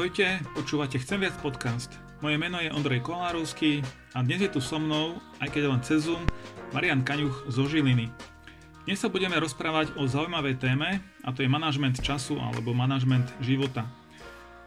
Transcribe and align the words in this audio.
Ahojte, 0.00 0.40
počúvate 0.56 0.96
Chcem 0.96 1.20
viac 1.20 1.36
podcast. 1.44 1.92
Moje 2.24 2.40
meno 2.40 2.56
je 2.56 2.72
Ondrej 2.72 3.04
Kolárovský 3.04 3.84
a 4.16 4.24
dnes 4.24 4.40
je 4.40 4.48
tu 4.48 4.56
so 4.56 4.80
mnou, 4.80 5.20
aj 5.44 5.52
keď 5.52 5.68
len 5.68 5.84
cez 5.84 6.08
Zoom, 6.08 6.24
Marian 6.72 7.04
Kaňuch 7.04 7.52
zo 7.52 7.68
Žiliny. 7.68 8.08
Dnes 8.88 8.96
sa 8.96 9.12
budeme 9.12 9.36
rozprávať 9.36 9.92
o 10.00 10.08
zaujímavej 10.08 10.56
téme 10.56 11.04
a 11.20 11.28
to 11.36 11.44
je 11.44 11.52
manažment 11.52 12.00
času 12.00 12.40
alebo 12.40 12.72
manažment 12.72 13.28
života. 13.44 13.84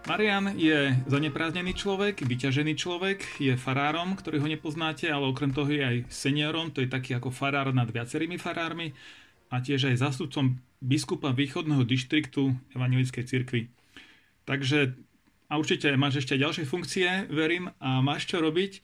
Marian 0.06 0.54
je 0.54 1.02
zaneprázdnený 1.10 1.74
človek, 1.82 2.22
vyťažený 2.22 2.78
človek, 2.78 3.42
je 3.42 3.58
farárom, 3.58 4.14
ktorý 4.14 4.38
ho 4.38 4.46
nepoznáte, 4.46 5.10
ale 5.10 5.34
okrem 5.34 5.50
toho 5.50 5.74
je 5.74 5.82
aj 5.82 5.98
seniorom, 6.14 6.70
to 6.70 6.86
je 6.86 6.94
taký 6.94 7.18
ako 7.18 7.34
farár 7.34 7.74
nad 7.74 7.90
viacerými 7.90 8.38
farármi 8.38 8.94
a 9.50 9.58
tiež 9.66 9.90
aj 9.90 9.98
zástupcom 9.98 10.62
biskupa 10.78 11.34
východného 11.34 11.82
dištriktu 11.82 12.54
Evangelickej 12.78 13.26
cirkvi. 13.26 13.74
Takže 14.46 14.94
a 15.48 15.60
určite 15.60 15.92
máš 16.00 16.24
ešte 16.24 16.40
ďalšie 16.40 16.66
funkcie, 16.68 17.28
verím, 17.30 17.72
a 17.80 18.00
máš 18.00 18.28
čo 18.30 18.40
robiť. 18.40 18.84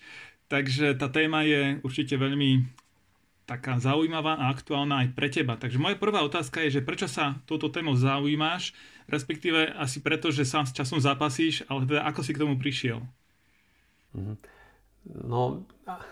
Takže 0.50 0.98
tá 0.98 1.08
téma 1.14 1.46
je 1.46 1.78
určite 1.86 2.18
veľmi 2.18 2.66
taká 3.50 3.82
zaujímavá 3.82 4.38
a 4.38 4.54
aktuálna 4.54 5.06
aj 5.06 5.08
pre 5.18 5.30
teba. 5.30 5.58
Takže 5.58 5.82
moja 5.82 5.98
prvá 5.98 6.22
otázka 6.22 6.62
je, 6.66 6.78
že 6.78 6.86
prečo 6.86 7.10
sa 7.10 7.42
touto 7.50 7.74
tému 7.74 7.98
zaujímaš, 7.98 8.78
respektíve 9.10 9.74
asi 9.74 10.06
preto, 10.06 10.30
že 10.30 10.46
sám 10.46 10.70
s 10.70 10.74
časom 10.78 11.02
zapasíš, 11.02 11.66
ale 11.66 11.90
teda 11.90 12.06
ako 12.06 12.22
si 12.22 12.32
k 12.38 12.42
tomu 12.46 12.58
prišiel? 12.62 13.02
Mhm. 14.14 14.34
No, 15.26 15.66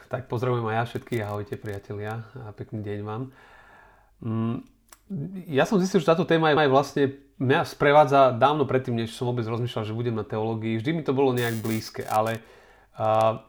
tak 0.09 0.25
pozdravujem 0.31 0.65
aj 0.73 0.75
ja 0.79 0.83
všetkých, 0.89 1.21
ahojte 1.27 1.55
priatelia 1.59 2.25
a 2.33 2.49
pekný 2.55 2.81
deň 2.81 2.99
vám. 3.05 3.23
Ja 5.47 5.63
som 5.63 5.79
zistil, 5.79 6.03
že 6.03 6.11
táto 6.11 6.27
téma 6.27 6.51
je 6.51 6.67
vlastne 6.67 7.03
mňa 7.39 7.63
sprevádza 7.63 8.35
dávno 8.35 8.67
predtým, 8.67 8.97
než 8.99 9.15
som 9.15 9.31
vôbec 9.31 9.47
rozmýšľal, 9.47 9.87
že 9.87 9.95
budem 9.95 10.19
na 10.19 10.27
teológii. 10.27 10.75
Vždy 10.81 10.91
mi 10.91 11.03
to 11.05 11.15
bolo 11.15 11.31
nejak 11.31 11.63
blízke, 11.63 12.03
ale 12.03 12.43
uh, 12.99 13.39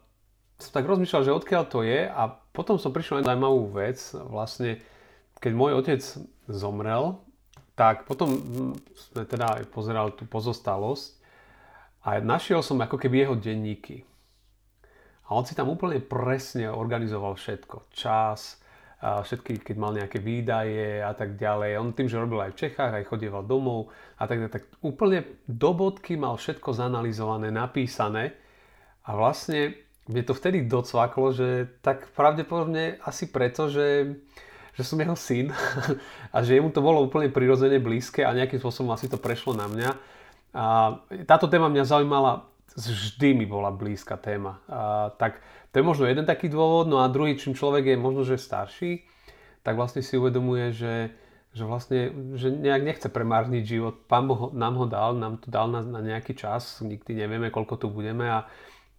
som 0.59 0.71
tak 0.71 0.87
rozmýšľal, 0.87 1.27
že 1.27 1.35
odkiaľ 1.35 1.65
to 1.67 1.83
je 1.83 2.07
a 2.07 2.23
potom 2.55 2.79
som 2.79 2.95
prišiel 2.95 3.23
na 3.23 3.35
zaujímavú 3.35 3.75
vec. 3.75 3.99
Vlastne, 4.15 4.79
keď 5.43 5.53
môj 5.55 5.73
otec 5.83 6.03
zomrel, 6.47 7.19
tak 7.79 8.07
potom 8.07 8.43
sme 8.95 9.23
teda 9.27 9.63
aj 9.63 9.71
pozerali 9.71 10.11
tú 10.15 10.27
pozostalosť 10.27 11.19
a 12.03 12.19
našiel 12.19 12.63
som 12.63 12.79
ako 12.79 12.99
keby 12.99 13.27
jeho 13.27 13.35
denníky. 13.39 14.03
A 15.31 15.39
on 15.39 15.47
si 15.47 15.55
tam 15.55 15.71
úplne 15.71 16.03
presne 16.03 16.73
organizoval 16.73 17.39
všetko. 17.39 17.91
Čas, 17.95 18.59
a 18.99 19.23
všetky, 19.23 19.63
keď 19.63 19.77
mal 19.79 19.95
nejaké 19.95 20.19
výdaje 20.19 20.99
a 20.99 21.15
tak 21.15 21.39
ďalej. 21.39 21.79
On 21.79 21.95
tým, 21.95 22.11
že 22.11 22.19
robil 22.19 22.43
aj 22.43 22.51
v 22.51 22.61
Čechách, 22.67 22.93
aj 22.99 23.07
chodieval 23.07 23.47
domov 23.47 23.95
a 24.19 24.27
tak, 24.27 24.51
tak 24.51 24.67
úplne 24.83 25.23
do 25.47 25.71
bodky 25.71 26.19
mal 26.19 26.35
všetko 26.35 26.75
zanalizované, 26.75 27.55
napísané 27.55 28.35
a 29.07 29.15
vlastne 29.15 29.79
mne 30.11 30.23
to 30.27 30.35
vtedy 30.35 30.67
docvaklo, 30.67 31.31
že 31.31 31.69
tak 31.79 32.11
pravdepodobne 32.17 32.99
asi 33.07 33.31
preto, 33.31 33.71
že, 33.71 34.19
že 34.75 34.83
som 34.83 34.99
jeho 34.99 35.15
syn 35.15 35.55
a 36.35 36.37
že 36.43 36.59
jemu 36.59 36.75
to 36.75 36.83
bolo 36.83 37.05
úplne 37.07 37.31
prirodzene 37.31 37.79
blízke 37.79 38.27
a 38.27 38.35
nejakým 38.35 38.59
spôsobom 38.59 38.91
asi 38.91 39.07
to 39.07 39.21
prešlo 39.21 39.55
na 39.55 39.71
mňa. 39.71 39.91
A 40.59 40.65
táto 41.29 41.47
téma 41.47 41.71
mňa 41.71 41.85
zaujímala, 41.87 42.51
vždy 42.79 43.35
mi 43.35 43.47
bola 43.51 43.75
blízka 43.75 44.15
téma. 44.15 44.63
A, 44.71 45.11
tak 45.19 45.43
to 45.75 45.83
je 45.83 45.85
možno 45.85 46.07
jeden 46.07 46.23
taký 46.23 46.47
dôvod, 46.47 46.87
no 46.87 47.03
a 47.03 47.11
druhý, 47.11 47.35
čím 47.35 47.59
človek 47.59 47.91
je 47.91 47.97
možno, 47.99 48.23
že 48.23 48.39
starší, 48.39 49.03
tak 49.67 49.75
vlastne 49.75 50.01
si 50.01 50.15
uvedomuje, 50.15 50.71
že, 50.71 51.11
že 51.53 51.67
vlastne 51.67 52.15
že 52.39 52.55
nejak 52.55 52.83
nechce 52.87 53.09
premárniť 53.11 53.65
život. 53.67 53.95
Pán 54.07 54.31
Boh 54.31 54.55
nám 54.55 54.79
ho 54.79 54.87
dal, 54.87 55.19
nám 55.19 55.43
to 55.43 55.51
dal 55.51 55.67
na, 55.67 55.83
na 55.83 56.01
nejaký 56.01 56.39
čas, 56.39 56.79
nikdy 56.81 57.19
nevieme, 57.19 57.51
koľko 57.51 57.75
tu 57.77 57.87
budeme 57.91 58.31
a 58.31 58.47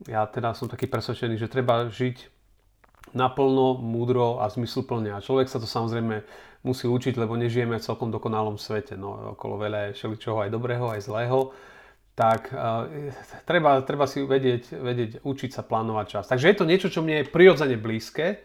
ja 0.07 0.23
teda 0.27 0.55
som 0.55 0.71
taký 0.71 0.87
presvedčený, 0.87 1.35
že 1.35 1.51
treba 1.51 1.91
žiť 1.91 2.31
naplno, 3.11 3.81
múdro 3.81 4.39
a 4.39 4.47
zmysluplne. 4.47 5.11
A 5.11 5.23
človek 5.23 5.49
sa 5.49 5.59
to 5.59 5.67
samozrejme 5.67 6.21
musí 6.61 6.85
učiť, 6.85 7.17
lebo 7.17 7.35
nežijeme 7.35 7.79
v 7.79 7.83
celkom 7.83 8.13
dokonalom 8.13 8.55
svete. 8.55 8.95
No, 8.95 9.35
okolo 9.35 9.59
veľa 9.59 9.79
je 9.89 9.95
všeličoho 9.97 10.45
aj 10.45 10.49
dobrého, 10.53 10.85
aj 10.87 11.03
zlého 11.03 11.51
tak 12.19 12.51
uh, 12.51 12.83
treba, 13.47 13.79
treba 13.79 14.03
si 14.03 14.19
vedieť, 14.19 14.75
vedieť, 14.75 15.11
učiť 15.23 15.55
sa 15.55 15.63
plánovať 15.63 16.05
čas. 16.19 16.27
Takže 16.27 16.51
je 16.51 16.57
to 16.59 16.67
niečo, 16.67 16.91
čo 16.91 16.99
mne 16.99 17.23
je 17.23 17.31
prirodzene 17.31 17.79
blízke, 17.79 18.43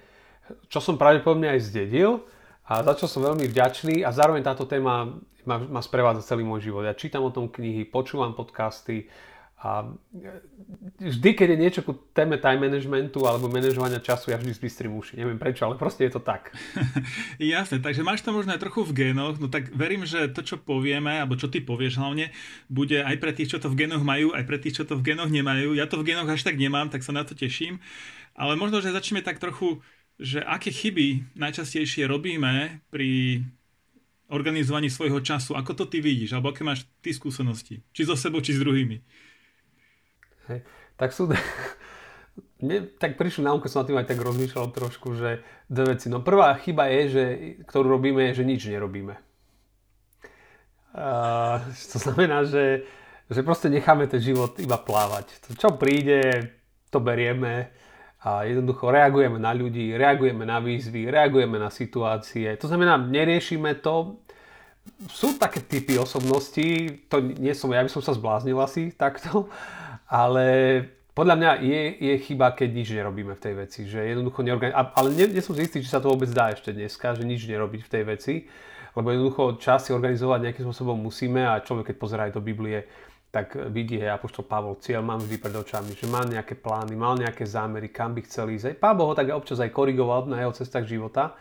čo 0.70 0.78
som 0.78 0.94
pravdepodobne 0.94 1.50
aj 1.50 1.74
zdedil 1.74 2.22
a 2.70 2.86
za 2.86 2.94
čo 2.94 3.10
som 3.10 3.26
veľmi 3.26 3.50
vďačný 3.50 4.06
a 4.06 4.14
zároveň 4.14 4.46
táto 4.46 4.70
téma 4.70 5.18
ma, 5.42 5.56
ma 5.58 5.82
sprevádza 5.82 6.22
celý 6.22 6.46
môj 6.46 6.70
život. 6.70 6.86
Ja 6.86 6.94
čítam 6.94 7.26
o 7.26 7.34
tom 7.34 7.50
knihy, 7.50 7.82
počúvam 7.90 8.38
podcasty, 8.38 9.10
a 9.64 9.88
vždy, 11.00 11.30
keď 11.32 11.56
je 11.56 11.62
niečo 11.64 11.80
ku 11.80 11.96
téme 12.12 12.36
time 12.36 12.68
managementu 12.68 13.24
alebo 13.24 13.48
manažovania 13.48 13.96
času, 13.96 14.28
ja 14.28 14.36
vždy 14.36 14.52
zbystrím 14.52 14.92
uši. 14.92 15.16
Neviem 15.16 15.40
prečo, 15.40 15.64
ale 15.64 15.80
proste 15.80 16.04
je 16.04 16.12
to 16.12 16.20
tak. 16.20 16.52
Jasne, 17.40 17.80
takže 17.80 18.04
máš 18.04 18.20
to 18.20 18.36
možno 18.36 18.52
aj 18.52 18.60
trochu 18.60 18.84
v 18.84 18.92
génoch, 18.92 19.40
no 19.40 19.48
tak 19.48 19.72
verím, 19.72 20.04
že 20.04 20.28
to, 20.36 20.44
čo 20.44 20.60
povieme, 20.60 21.16
alebo 21.16 21.40
čo 21.40 21.48
ty 21.48 21.64
povieš 21.64 21.96
hlavne, 21.96 22.28
bude 22.68 23.00
aj 23.00 23.16
pre 23.16 23.32
tých, 23.32 23.56
čo 23.56 23.58
to 23.64 23.72
v 23.72 23.88
génoch 23.88 24.04
majú, 24.04 24.36
aj 24.36 24.44
pre 24.44 24.60
tých, 24.60 24.76
čo 24.76 24.84
to 24.84 25.00
v 25.00 25.16
génoch 25.16 25.32
nemajú. 25.32 25.72
Ja 25.72 25.88
to 25.88 25.96
v 25.96 26.12
génoch 26.12 26.28
až 26.28 26.44
tak 26.44 26.60
nemám, 26.60 26.92
tak 26.92 27.00
sa 27.00 27.16
na 27.16 27.24
to 27.24 27.32
teším. 27.32 27.80
Ale 28.36 28.60
možno, 28.60 28.84
že 28.84 28.92
začneme 28.92 29.24
tak 29.24 29.40
trochu, 29.40 29.80
že 30.20 30.44
aké 30.44 30.68
chyby 30.68 31.40
najčastejšie 31.40 32.04
robíme 32.04 32.84
pri 32.92 33.40
organizovaní 34.28 34.92
svojho 34.92 35.24
času. 35.24 35.56
Ako 35.56 35.72
to 35.72 35.84
ty 35.88 36.04
vidíš? 36.04 36.36
Alebo 36.36 36.52
aké 36.52 36.68
máš 36.68 36.84
ty 37.00 37.16
skúsenosti? 37.16 37.80
Či 37.96 38.12
so 38.12 38.16
sebou, 38.16 38.44
či 38.44 38.52
s 38.52 38.60
druhými? 38.60 39.00
Hej. 40.50 40.60
Tak 40.96 41.10
sú... 41.12 41.30
Mne 42.64 42.88
tak 42.96 43.20
prišli 43.20 43.44
na 43.44 43.54
keď 43.60 43.70
som 43.70 43.84
na 43.84 43.88
tým 43.88 44.00
aj 44.00 44.08
tak 44.08 44.20
rozmýšľal 44.24 44.72
trošku, 44.72 45.14
že 45.14 45.44
dve 45.68 45.94
veci. 45.94 46.08
No 46.08 46.24
prvá 46.24 46.56
chyba 46.58 46.88
je, 46.88 47.02
že, 47.08 47.24
ktorú 47.68 47.94
robíme, 47.94 48.32
je, 48.32 48.40
že 48.40 48.48
nič 48.48 48.64
nerobíme. 48.66 49.14
Uh, 50.94 51.60
to 51.92 51.98
znamená, 51.98 52.46
že, 52.46 52.86
že 53.28 53.40
proste 53.42 53.68
necháme 53.68 54.06
ten 54.06 54.22
život 54.22 54.56
iba 54.62 54.80
plávať. 54.80 55.30
To, 55.46 55.48
čo 55.58 55.68
príde, 55.76 56.54
to 56.88 57.02
berieme 57.02 57.74
a 58.24 58.48
jednoducho 58.48 58.88
reagujeme 58.88 59.36
na 59.36 59.52
ľudí, 59.52 59.92
reagujeme 59.92 60.48
na 60.48 60.56
výzvy, 60.56 61.12
reagujeme 61.12 61.60
na 61.60 61.68
situácie. 61.68 62.56
To 62.56 62.70
znamená, 62.70 62.96
neriešime 62.96 63.76
to. 63.84 64.16
Sú 65.12 65.36
také 65.36 65.60
typy 65.64 65.96
osobností, 66.00 67.04
to 67.08 67.20
nie 67.20 67.52
som, 67.56 67.72
ja 67.72 67.84
by 67.84 67.88
som 67.88 68.04
sa 68.04 68.16
zbláznil 68.16 68.56
asi 68.60 68.92
takto, 68.92 69.48
ale 70.14 70.46
podľa 71.10 71.34
mňa 71.34 71.50
je, 71.58 71.82
je 71.98 72.14
chyba, 72.22 72.54
keď 72.54 72.68
nič 72.70 72.88
nerobíme 72.94 73.34
v 73.34 73.42
tej 73.42 73.54
veci. 73.58 73.80
Že 73.82 74.14
jednoducho 74.14 74.46
neorgan... 74.46 74.70
Ale 74.70 75.10
nie, 75.10 75.26
nie 75.26 75.42
som 75.42 75.58
si 75.58 75.66
istý, 75.66 75.82
či 75.82 75.90
sa 75.90 75.98
to 75.98 76.10
vôbec 76.10 76.30
dá 76.30 76.54
ešte 76.54 76.70
dneska, 76.70 77.18
že 77.18 77.26
nič 77.26 77.50
nerobiť 77.50 77.82
v 77.82 77.90
tej 77.90 78.02
veci. 78.06 78.34
Lebo 78.94 79.10
jednoducho 79.10 79.58
čas 79.58 79.86
si 79.86 79.90
organizovať 79.90 80.38
nejakým 80.46 80.70
spôsobom 80.70 80.94
musíme 80.94 81.42
a 81.42 81.58
človek, 81.58 81.90
keď 81.90 81.96
pozerá 81.98 82.22
aj 82.30 82.38
do 82.38 82.42
Biblie, 82.42 82.86
tak 83.34 83.58
vidí, 83.74 83.98
hej, 83.98 84.14
Apoštol 84.14 84.46
Pavol, 84.46 84.78
cieľ 84.78 85.02
mám 85.02 85.18
vždy 85.18 85.42
pred 85.42 85.54
očami, 85.58 85.98
že 85.98 86.06
má 86.06 86.22
nejaké 86.22 86.54
plány, 86.54 86.94
mal 86.94 87.18
nejaké 87.18 87.42
zámery, 87.42 87.90
kam 87.90 88.14
by 88.14 88.22
chcel 88.22 88.54
ísť. 88.54 88.78
Pán 88.78 88.94
Boh 88.94 89.10
ho 89.10 89.18
tak 89.18 89.34
občas 89.34 89.58
aj 89.58 89.74
korigoval 89.74 90.30
na 90.30 90.46
jeho 90.46 90.54
cestách 90.54 90.86
života, 90.86 91.34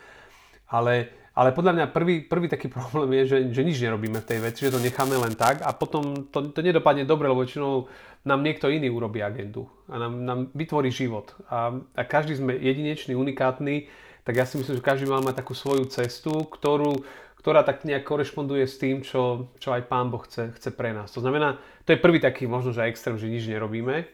ale 0.65 1.13
ale 1.33 1.49
podľa 1.49 1.73
mňa 1.73 1.85
prvý, 1.89 2.21
prvý 2.21 2.45
taký 2.45 2.69
problém 2.75 3.21
je, 3.21 3.23
že, 3.25 3.37
že 3.49 3.61
nič 3.65 3.77
nerobíme 3.81 4.21
v 4.21 4.29
tej 4.29 4.39
veci, 4.39 4.69
že 4.69 4.73
to 4.73 4.81
necháme 4.81 5.17
len 5.17 5.33
tak 5.33 5.65
a 5.65 5.73
potom 5.73 6.29
to, 6.29 6.53
to 6.53 6.59
nedopadne 6.61 7.05
dobre, 7.09 7.25
lebo 7.25 7.41
väčšinou 7.41 7.89
nám 8.23 8.39
niekto 8.39 8.71
iný 8.71 8.87
urobí 8.87 9.19
agendu 9.19 9.67
a 9.91 9.99
nám, 9.99 10.13
nám 10.23 10.39
vytvorí 10.55 10.93
život. 10.93 11.35
A, 11.51 11.75
a 11.97 12.01
každý 12.07 12.39
sme 12.39 12.55
jedinečný, 12.55 13.17
unikátny, 13.17 13.91
tak 14.23 14.39
ja 14.39 14.47
si 14.47 14.55
myslím, 14.55 14.79
že 14.79 14.83
každý 14.85 15.05
mal 15.09 15.19
mať 15.19 15.43
takú 15.43 15.51
svoju 15.51 15.83
cestu, 15.91 16.47
ktorú, 16.47 17.03
ktorá 17.43 17.67
tak 17.67 17.83
nejak 17.83 18.07
korešponduje 18.07 18.63
s 18.63 18.79
tým, 18.79 19.03
čo, 19.03 19.51
čo 19.59 19.75
aj 19.75 19.91
Pán 19.91 20.07
Boh 20.07 20.23
chce, 20.23 20.55
chce 20.55 20.71
pre 20.71 20.95
nás. 20.95 21.11
To 21.11 21.19
znamená, 21.19 21.59
to 21.83 21.91
je 21.91 21.99
prvý 21.99 22.23
taký 22.23 22.47
možno, 22.47 22.71
že 22.71 22.87
extrém, 22.87 23.19
že 23.19 23.27
nič 23.27 23.43
nerobíme. 23.51 24.07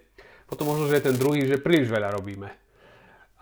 Potom 0.49 0.65
možno, 0.65 0.89
že 0.89 0.97
je 0.97 1.13
ten 1.13 1.15
druhý, 1.19 1.45
že 1.45 1.61
príliš 1.61 1.93
veľa 1.93 2.17
robíme. 2.17 2.49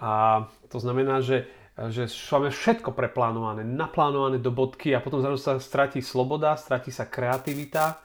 A 0.03 0.43
to 0.67 0.83
znamená, 0.83 1.23
že 1.23 1.47
že 1.77 2.09
máme 2.33 2.49
všetko 2.49 2.89
preplánované, 2.97 3.61
naplánované 3.61 4.41
do 4.41 4.49
bodky 4.49 4.97
a 4.97 5.03
potom 5.03 5.21
zrazu 5.21 5.37
sa 5.37 5.53
stratí 5.61 6.01
sloboda, 6.01 6.57
stratí 6.57 6.89
sa 6.89 7.05
kreativita, 7.05 8.01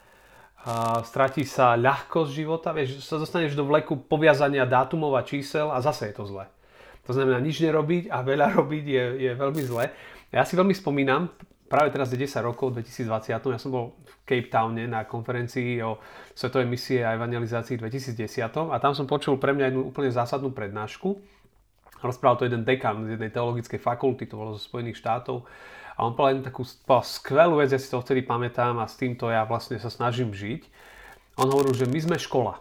a 0.62 1.02
stratí 1.02 1.42
sa 1.42 1.74
ľahkosť 1.74 2.30
života, 2.30 2.70
vieš, 2.70 3.02
sa 3.02 3.18
dostaneš 3.18 3.58
do 3.58 3.66
vleku 3.66 3.98
poviazania 3.98 4.62
dátumov 4.62 5.18
a 5.18 5.26
čísel 5.26 5.74
a 5.74 5.82
zase 5.82 6.12
je 6.12 6.14
to 6.14 6.24
zle. 6.30 6.46
To 7.02 7.10
znamená, 7.10 7.42
nič 7.42 7.58
nerobiť 7.58 8.06
a 8.06 8.22
veľa 8.22 8.46
robiť 8.62 8.84
je, 8.86 9.04
je 9.26 9.30
veľmi 9.34 9.62
zle. 9.66 9.90
Ja 10.30 10.46
si 10.46 10.54
veľmi 10.54 10.70
spomínam, 10.70 11.34
práve 11.66 11.90
teraz 11.90 12.14
je 12.14 12.20
10 12.20 12.46
rokov, 12.46 12.78
2020, 12.78 13.34
ja 13.34 13.58
som 13.58 13.74
bol 13.74 13.98
v 14.06 14.14
Cape 14.22 14.48
Towne 14.54 14.86
na 14.86 15.02
konferencii 15.02 15.82
o 15.82 15.98
svetovej 16.30 16.70
misie 16.70 17.02
a 17.02 17.18
evangelizácii 17.18 17.82
2010 17.82 18.70
a 18.70 18.76
tam 18.78 18.94
som 18.94 19.10
počul 19.10 19.42
pre 19.42 19.50
mňa 19.56 19.74
jednu 19.74 19.82
úplne 19.90 20.14
zásadnú 20.14 20.54
prednášku, 20.54 21.18
Rozprával 22.02 22.42
to 22.42 22.46
jeden 22.50 22.66
dekan 22.66 23.06
z 23.06 23.14
jednej 23.14 23.30
teologickej 23.30 23.78
fakulty, 23.78 24.26
to 24.26 24.34
bolo 24.34 24.58
zo 24.58 24.62
Spojených 24.66 24.98
štátov. 24.98 25.46
A 25.94 26.02
on 26.02 26.18
povedal 26.18 26.42
jednu 26.42 26.46
takú 26.50 26.62
skvelú 27.06 27.62
vec, 27.62 27.70
ja 27.70 27.78
si 27.78 27.86
to 27.86 28.02
vtedy 28.02 28.26
pamätám 28.26 28.82
a 28.82 28.90
s 28.90 28.98
týmto 28.98 29.30
ja 29.30 29.46
vlastne 29.46 29.78
sa 29.78 29.86
snažím 29.86 30.34
žiť. 30.34 30.66
On 31.38 31.46
hovoril, 31.46 31.72
že 31.72 31.86
my 31.86 31.98
sme 32.02 32.16
škola. 32.18 32.58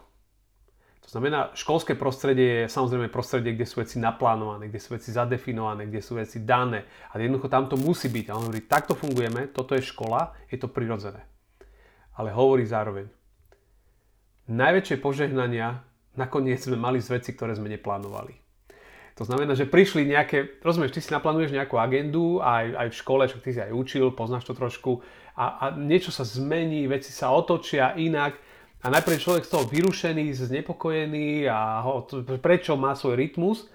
To 1.01 1.19
znamená, 1.19 1.51
školské 1.57 1.97
prostredie 1.99 2.63
je 2.63 2.71
samozrejme 2.71 3.11
prostredie, 3.11 3.51
kde 3.57 3.67
sú 3.67 3.83
veci 3.83 3.99
naplánované, 3.99 4.71
kde 4.71 4.79
sú 4.79 4.95
veci 4.95 5.11
zadefinované, 5.11 5.89
kde 5.89 5.99
sú 5.99 6.15
veci 6.15 6.39
dané. 6.45 6.87
A 7.11 7.19
jednoducho 7.19 7.51
tam 7.51 7.67
to 7.67 7.75
musí 7.75 8.07
byť. 8.07 8.31
A 8.31 8.37
on 8.39 8.47
hovorí, 8.47 8.63
takto 8.63 8.95
fungujeme, 8.95 9.51
toto 9.51 9.75
je 9.75 9.83
škola, 9.83 10.31
je 10.47 10.55
to 10.55 10.71
prirodzené. 10.71 11.25
Ale 12.15 12.31
hovorí 12.31 12.63
zároveň, 12.63 13.11
najväčšie 14.47 15.03
požehnania 15.03 15.83
nakoniec 16.15 16.63
sme 16.63 16.79
mali 16.79 17.03
z 17.03 17.11
veci, 17.19 17.35
ktoré 17.35 17.59
sme 17.59 17.71
neplánovali. 17.71 18.50
To 19.19 19.27
znamená, 19.27 19.53
že 19.53 19.67
prišli 19.67 20.07
nejaké, 20.07 20.63
rozumieš, 20.63 20.95
ty 20.95 21.01
si 21.03 21.11
naplánuješ 21.11 21.51
nejakú 21.51 21.75
agendu, 21.75 22.39
aj, 22.39 22.65
aj 22.75 22.87
v 22.89 22.99
škole, 22.99 23.23
čo 23.27 23.37
ty 23.43 23.51
si 23.51 23.59
aj 23.59 23.75
učil, 23.75 24.15
poznáš 24.15 24.47
to 24.47 24.55
trošku, 24.55 25.03
a, 25.35 25.45
a 25.57 25.65
niečo 25.75 26.11
sa 26.11 26.23
zmení, 26.27 26.87
veci 26.87 27.11
sa 27.11 27.31
otočia 27.31 27.95
inak 27.95 28.35
a 28.81 28.89
najprv 28.89 29.21
človek 29.21 29.43
z 29.45 29.51
toho 29.51 29.65
vyrušený, 29.69 30.33
znepokojený 30.33 31.45
a 31.47 31.85
ho, 31.85 32.07
prečo 32.41 32.73
má 32.79 32.97
svoj 32.97 33.19
rytmus, 33.19 33.69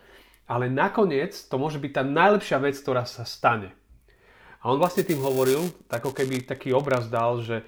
ale 0.46 0.70
nakoniec 0.70 1.34
to 1.34 1.58
môže 1.58 1.78
byť 1.78 1.92
tá 1.94 2.02
najlepšia 2.02 2.58
vec, 2.62 2.74
ktorá 2.78 3.06
sa 3.06 3.26
stane. 3.26 3.74
A 4.62 4.74
on 4.74 4.82
vlastne 4.82 5.06
tým 5.06 5.22
hovoril, 5.22 5.70
tak 5.86 6.02
ako 6.02 6.10
keby 6.10 6.42
taký 6.42 6.74
obraz 6.74 7.06
dal, 7.06 7.38
že, 7.38 7.62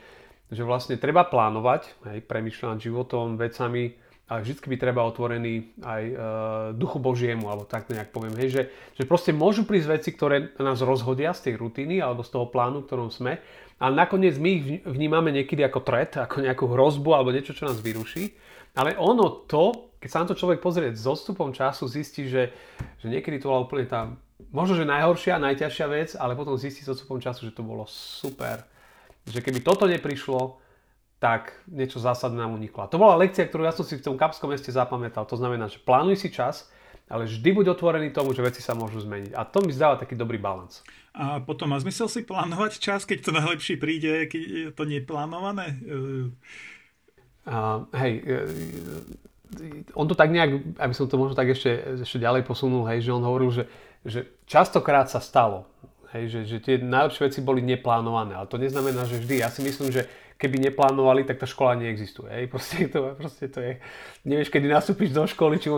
že 0.50 0.66
vlastne 0.66 0.98
treba 0.98 1.22
plánovať, 1.26 1.86
hej, 2.10 2.26
premýšľať 2.26 2.68
nad 2.74 2.80
životom, 2.82 3.38
vecami, 3.38 3.94
ale 4.28 4.44
vždy 4.44 4.60
by 4.60 4.76
treba 4.76 5.08
otvorený 5.08 5.80
aj 5.80 6.02
e, 6.04 6.14
duchu 6.76 7.00
Božiemu, 7.00 7.48
alebo 7.48 7.64
tak 7.64 7.88
nejak 7.88 8.12
poviem, 8.12 8.36
hej, 8.36 8.48
že, 8.52 8.62
že 9.00 9.08
proste 9.08 9.32
môžu 9.32 9.64
prísť 9.64 9.88
veci, 9.88 10.10
ktoré 10.12 10.52
nás 10.60 10.84
rozhodia 10.84 11.32
z 11.32 11.48
tej 11.48 11.54
rutiny 11.56 12.04
alebo 12.04 12.20
z 12.20 12.36
toho 12.36 12.44
plánu, 12.52 12.84
v 12.84 12.86
ktorom 12.92 13.08
sme, 13.08 13.40
ale 13.80 13.92
nakoniec 13.96 14.36
my 14.36 14.50
ich 14.52 14.64
vnímame 14.84 15.32
niekedy 15.32 15.64
ako 15.64 15.80
tret, 15.80 16.20
ako 16.20 16.44
nejakú 16.44 16.68
hrozbu 16.68 17.10
alebo 17.16 17.32
niečo, 17.32 17.56
čo 17.56 17.70
nás 17.70 17.80
vyruší. 17.80 18.36
Ale 18.76 18.98
ono 19.00 19.48
to, 19.48 19.96
keď 19.96 20.08
sa 20.12 20.20
na 20.22 20.28
to 20.28 20.38
človek 20.38 20.60
pozrie 20.60 20.92
s 20.92 21.08
odstupom 21.08 21.56
času, 21.56 21.88
zistí, 21.88 22.28
že, 22.28 22.52
že 23.00 23.06
niekedy 23.08 23.40
to 23.40 23.48
bola 23.48 23.64
úplne 23.64 23.88
tá, 23.88 24.12
možno, 24.52 24.76
že 24.76 24.84
najhoršia, 24.84 25.40
najťažšia 25.40 25.86
vec, 25.88 26.10
ale 26.20 26.36
potom 26.36 26.60
zistí 26.60 26.84
s 26.84 26.92
odstupom 26.92 27.22
času, 27.22 27.48
že 27.48 27.56
to 27.56 27.64
bolo 27.64 27.88
super. 27.88 28.66
Že 29.24 29.40
keby 29.40 29.64
toto 29.64 29.88
neprišlo, 29.88 30.58
tak 31.18 31.50
niečo 31.66 31.98
zásadné 31.98 32.38
nám 32.38 32.54
uniklo. 32.54 32.86
A 32.86 32.90
to 32.90 32.98
bola 32.98 33.18
lekcia, 33.18 33.46
ktorú 33.46 33.66
ja 33.66 33.74
som 33.74 33.82
si 33.82 33.98
v 33.98 34.06
tom 34.06 34.14
kapskom 34.14 34.54
meste 34.54 34.70
zapamätal. 34.70 35.26
To 35.26 35.34
znamená, 35.34 35.66
že 35.66 35.82
plánuj 35.82 36.22
si 36.22 36.30
čas, 36.30 36.70
ale 37.10 37.26
vždy 37.26 37.48
buď 37.58 37.66
otvorený 37.74 38.14
tomu, 38.14 38.30
že 38.30 38.44
veci 38.44 38.62
sa 38.62 38.78
môžu 38.78 39.02
zmeniť. 39.02 39.34
A 39.34 39.42
to 39.42 39.58
mi 39.64 39.74
zdáva 39.74 39.98
taký 39.98 40.14
dobrý 40.14 40.38
balans. 40.38 40.86
A 41.18 41.42
potom 41.42 41.74
má 41.74 41.78
zmysel 41.82 42.06
si 42.06 42.22
plánovať 42.22 42.78
čas, 42.78 43.02
keď 43.02 43.18
to 43.26 43.30
najlepšie 43.34 43.74
príde, 43.82 44.30
keď 44.30 44.42
je 44.46 44.70
to 44.70 44.84
neplánované? 44.86 45.74
Uh, 47.48 47.88
hej, 47.98 48.22
on 49.96 50.06
to 50.06 50.14
tak 50.14 50.30
nejak, 50.30 50.78
aby 50.78 50.94
som 50.94 51.10
to 51.10 51.18
možno 51.18 51.34
tak 51.34 51.50
ešte, 51.50 52.04
ešte 52.04 52.22
ďalej 52.22 52.44
posunul, 52.44 52.86
hej, 52.92 53.02
že 53.02 53.10
on 53.10 53.24
hovoril, 53.24 53.50
že, 53.50 53.64
že 54.04 54.28
častokrát 54.44 55.08
sa 55.08 55.18
stalo, 55.18 55.64
hej, 56.12 56.28
že, 56.28 56.40
že 56.44 56.56
tie 56.60 56.76
najlepšie 56.78 57.32
veci 57.32 57.40
boli 57.40 57.64
neplánované, 57.64 58.36
ale 58.36 58.46
to 58.46 58.60
neznamená, 58.60 59.08
že 59.08 59.18
vždy. 59.18 59.42
Ja 59.42 59.48
si 59.48 59.64
myslím, 59.64 59.90
že 59.90 60.06
keby 60.38 60.70
neplánovali, 60.70 61.26
tak 61.26 61.42
tá 61.42 61.46
škola 61.50 61.74
neexistuje. 61.74 62.30
Hej. 62.30 62.44
Proste, 62.46 62.86
to, 62.86 63.18
proste 63.18 63.50
to 63.50 63.58
je, 63.58 63.72
nevieš, 64.22 64.54
kedy 64.54 64.70
nastúpiš 64.70 65.10
do 65.10 65.26
školy. 65.26 65.58
Či, 65.58 65.68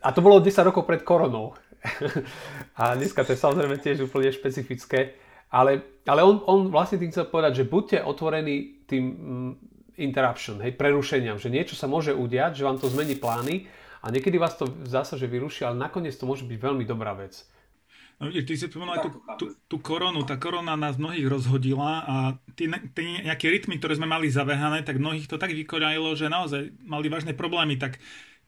a 0.00 0.08
to 0.14 0.22
bolo 0.22 0.38
10 0.38 0.54
rokov 0.62 0.86
pred 0.86 1.02
koronou. 1.02 1.58
a 2.80 2.94
dneska 2.94 3.26
to 3.26 3.34
je 3.34 3.42
samozrejme 3.42 3.76
tiež 3.82 4.06
úplne 4.06 4.30
špecifické. 4.30 5.18
Ale, 5.50 5.82
ale 6.06 6.22
on, 6.22 6.38
on 6.46 6.70
vlastne 6.70 7.02
tým 7.02 7.10
chcel 7.10 7.26
povedať, 7.26 7.66
že 7.66 7.70
buďte 7.70 8.06
otvorení 8.06 8.86
tým 8.86 9.04
mm, 9.10 9.50
interruption, 9.98 10.62
hej, 10.62 10.78
prerušeniam, 10.78 11.42
že 11.42 11.50
niečo 11.50 11.74
sa 11.74 11.90
môže 11.90 12.14
udiať, 12.14 12.62
že 12.62 12.66
vám 12.66 12.78
to 12.78 12.86
zmení 12.86 13.18
plány 13.18 13.66
a 14.00 14.14
niekedy 14.14 14.38
vás 14.38 14.54
to 14.54 14.70
zdá 14.86 15.02
že 15.02 15.26
vyruší, 15.26 15.66
ale 15.66 15.76
nakoniec 15.76 16.14
to 16.14 16.24
môže 16.24 16.46
byť 16.46 16.54
veľmi 16.54 16.86
dobrá 16.86 17.18
vec. 17.18 17.42
No 18.20 18.28
vidíš, 18.28 18.44
ty 18.44 18.54
si 18.60 18.68
spomenul 18.68 19.00
aj 19.00 19.00
tú, 19.00 19.10
tú, 19.40 19.46
tú 19.64 19.76
koronu. 19.80 20.20
Tá 20.28 20.36
korona 20.36 20.76
nás 20.76 21.00
mnohých 21.00 21.24
rozhodila 21.24 22.04
a 22.04 22.16
tie, 22.52 22.68
tie 22.92 23.24
nejaké 23.24 23.48
rytmy, 23.48 23.80
ktoré 23.80 23.96
sme 23.96 24.04
mali 24.04 24.28
zavehané, 24.28 24.84
tak 24.84 25.00
mnohých 25.00 25.24
to 25.24 25.40
tak 25.40 25.56
vykoľajilo, 25.56 26.12
že 26.20 26.28
naozaj 26.28 26.68
mali 26.84 27.08
vážne 27.08 27.32
problémy. 27.32 27.80
Tak 27.80 27.96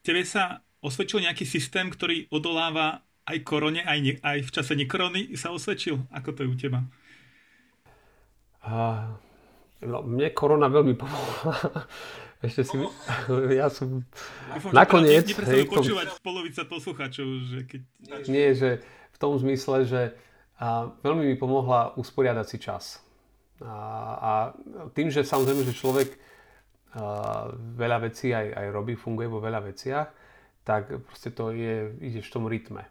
tebe 0.05 0.21
sa 0.29 0.61
osvedčil 0.85 1.25
nejaký 1.25 1.49
systém, 1.49 1.89
ktorý 1.89 2.29
odoláva 2.29 3.01
aj 3.25 3.39
korone, 3.49 3.81
aj, 3.81 3.99
ne, 4.05 4.13
aj 4.21 4.45
v 4.45 4.51
čase 4.53 4.77
nekorony 4.77 5.33
sa 5.41 5.57
osvedčil? 5.57 6.05
Ako 6.13 6.37
to 6.37 6.45
je 6.45 6.53
u 6.53 6.57
teba? 6.59 6.85
Uh, 8.61 9.09
no, 9.89 10.05
mne 10.05 10.37
korona 10.37 10.69
veľmi 10.69 11.01
pomohla. 11.01 11.89
Ešte 12.45 12.67
si... 12.67 12.77
Ja 13.57 13.71
som... 13.71 14.05
Dúfam, 14.53 14.75
nakoniec... 14.75 15.33
Hej, 15.33 15.65
počúvať 15.71 16.13
polovica 16.21 16.67
posluchačov, 16.69 17.27
že 17.49 17.59
keď... 17.65 17.81
Nie, 18.29 18.53
že 18.53 18.83
tom 19.19 19.37
zmysle, 19.37 19.85
že 19.85 20.03
a 20.63 20.95
veľmi 21.03 21.27
mi 21.27 21.35
pomohla 21.35 21.99
usporiadať 21.99 22.47
si 22.47 22.59
čas. 22.63 23.03
A, 23.67 23.75
a 24.15 24.33
tým, 24.95 25.11
že 25.11 25.27
samozrejme, 25.27 25.67
že 25.67 25.75
človek 25.75 26.15
a, 26.15 27.51
veľa 27.51 27.99
vecí 28.07 28.31
aj, 28.31 28.47
aj 28.55 28.67
robí, 28.71 28.95
funguje 28.95 29.27
vo 29.27 29.43
veľa 29.43 29.59
veciach, 29.59 30.09
tak 30.63 31.03
proste 31.03 31.35
to 31.35 31.51
je, 31.51 31.91
ideš 31.99 32.31
v 32.31 32.35
tom 32.39 32.47
rytme. 32.47 32.87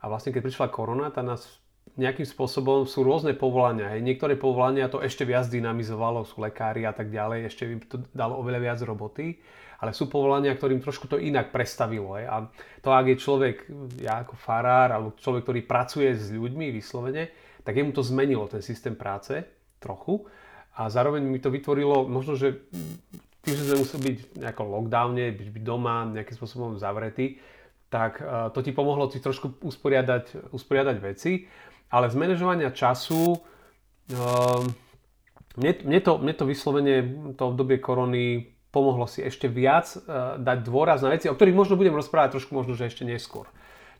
A 0.00 0.04
vlastne 0.04 0.36
keď 0.36 0.44
prišla 0.44 0.68
korona, 0.68 1.08
tá 1.08 1.24
nás 1.24 1.64
nejakým 1.96 2.28
spôsobom 2.28 2.84
sú 2.84 3.00
rôzne 3.00 3.32
povolania. 3.32 3.96
Hej. 3.96 4.04
Niektoré 4.04 4.36
povolania 4.36 4.92
to 4.92 5.00
ešte 5.00 5.24
viac 5.24 5.48
dynamizovalo, 5.48 6.28
sú 6.28 6.44
lekári 6.44 6.84
a 6.84 6.92
tak 6.92 7.08
ďalej, 7.08 7.48
ešte 7.48 7.62
by 7.64 7.74
to 7.88 7.96
dalo 8.12 8.36
oveľa 8.36 8.60
viac 8.60 8.78
roboty 8.84 9.40
ale 9.80 9.90
sú 9.92 10.06
povolania, 10.06 10.54
ktorým 10.54 10.78
trošku 10.82 11.10
to 11.10 11.18
inak 11.18 11.50
prestavilo. 11.50 12.14
Je. 12.18 12.26
A 12.26 12.46
to, 12.84 12.94
ak 12.94 13.06
je 13.10 13.16
človek, 13.18 13.56
ja 13.98 14.22
ako 14.22 14.38
farár, 14.38 14.94
alebo 14.94 15.18
človek, 15.18 15.42
ktorý 15.42 15.60
pracuje 15.66 16.14
s 16.14 16.30
ľuďmi 16.30 16.70
vyslovene, 16.70 17.30
tak 17.64 17.80
jemu 17.80 17.90
to 17.96 18.04
zmenilo, 18.04 18.46
ten 18.46 18.60
systém 18.60 18.94
práce, 18.94 19.44
trochu. 19.80 20.24
A 20.74 20.90
zároveň 20.90 21.22
mi 21.22 21.38
to 21.38 21.50
vytvorilo, 21.50 22.04
možno, 22.06 22.34
že 22.34 22.66
tým, 23.44 23.54
že 23.54 23.64
sme 23.68 23.82
museli 23.84 24.00
byť 24.10 24.16
v 24.16 24.40
nejakom 24.40 24.66
lockdowne, 24.68 25.24
byť, 25.36 25.48
byť 25.52 25.62
doma, 25.64 26.08
nejakým 26.08 26.36
spôsobom 26.36 26.80
zavretý, 26.80 27.38
tak 27.92 28.18
e, 28.18 28.50
to 28.50 28.64
ti 28.64 28.72
pomohlo 28.72 29.06
si 29.12 29.20
trošku 29.20 29.60
usporiadať, 29.60 30.50
usporiadať 30.50 30.96
veci. 30.98 31.46
Ale 31.94 32.10
z 32.10 32.16
manažovania 32.18 32.74
času, 32.74 33.38
uh, 33.38 34.62
mne, 35.54 35.72
mne, 35.86 36.00
to, 36.02 36.18
mne 36.18 36.34
to 36.34 36.42
vyslovene, 36.42 36.96
to 37.38 37.42
obdobie 37.54 37.78
korony 37.78 38.50
pomohlo 38.74 39.06
si 39.06 39.22
ešte 39.22 39.46
viac 39.46 39.86
uh, 39.94 40.34
dať 40.42 40.58
dôraz 40.66 41.06
na 41.06 41.14
veci, 41.14 41.30
o 41.30 41.36
ktorých 41.38 41.54
možno 41.54 41.78
budem 41.78 41.94
rozprávať 41.94 42.34
trošku 42.34 42.50
možno, 42.50 42.74
že 42.74 42.90
ešte 42.90 43.06
neskôr. 43.06 43.46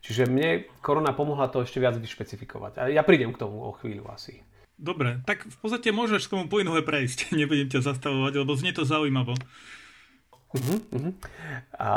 Čiže 0.03 0.27
mne 0.27 0.67
korona 0.83 1.15
pomohla 1.15 1.47
to 1.47 1.63
ešte 1.63 1.79
viac 1.79 1.95
vyšpecifikovať. 1.95 2.77
A 2.77 2.81
ja 2.91 3.01
prídem 3.01 3.31
k 3.31 3.41
tomu 3.41 3.63
o 3.63 3.73
chvíľu 3.73 4.11
asi. 4.11 4.43
Dobre, 4.75 5.23
tak 5.23 5.47
v 5.47 5.57
podstate 5.63 5.95
môžeš 5.95 6.27
k 6.27 6.35
tomu 6.35 6.51
plynule 6.51 6.83
prejsť. 6.83 7.31
Nebudem 7.39 7.71
ťa 7.71 7.95
zastavovať, 7.95 8.43
lebo 8.43 8.51
znie 8.59 8.75
to 8.75 8.83
zaujímavo. 8.83 9.33
Uh-huh, 10.55 10.79
uh-huh. 10.91 11.13
A 11.79 11.89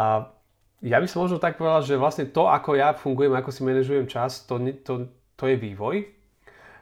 ja 0.81 1.03
by 1.03 1.07
som 1.11 1.27
možno 1.27 1.43
tak 1.43 1.59
povedal, 1.59 1.83
že 1.83 1.99
vlastne 1.99 2.31
to, 2.31 2.47
ako 2.47 2.79
ja 2.79 2.95
fungujem, 2.95 3.35
ako 3.35 3.51
si 3.51 3.67
manažujem 3.67 4.07
čas, 4.07 4.47
to, 4.47 4.63
to, 4.87 5.11
to 5.35 5.45
je 5.51 5.57
vývoj. 5.59 6.07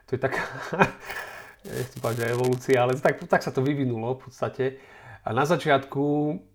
To 0.07 0.15
je 0.15 0.19
taká, 0.21 0.45
nechcem 1.65 1.99
povedať, 1.99 2.29
evolúcia, 2.29 2.77
ale 2.77 2.95
tak, 3.01 3.25
tak 3.25 3.41
sa 3.41 3.49
to 3.49 3.65
vyvinulo 3.65 4.15
v 4.15 4.21
podstate. 4.29 4.65
A 5.27 5.35
na 5.35 5.43
začiatku, 5.43 6.03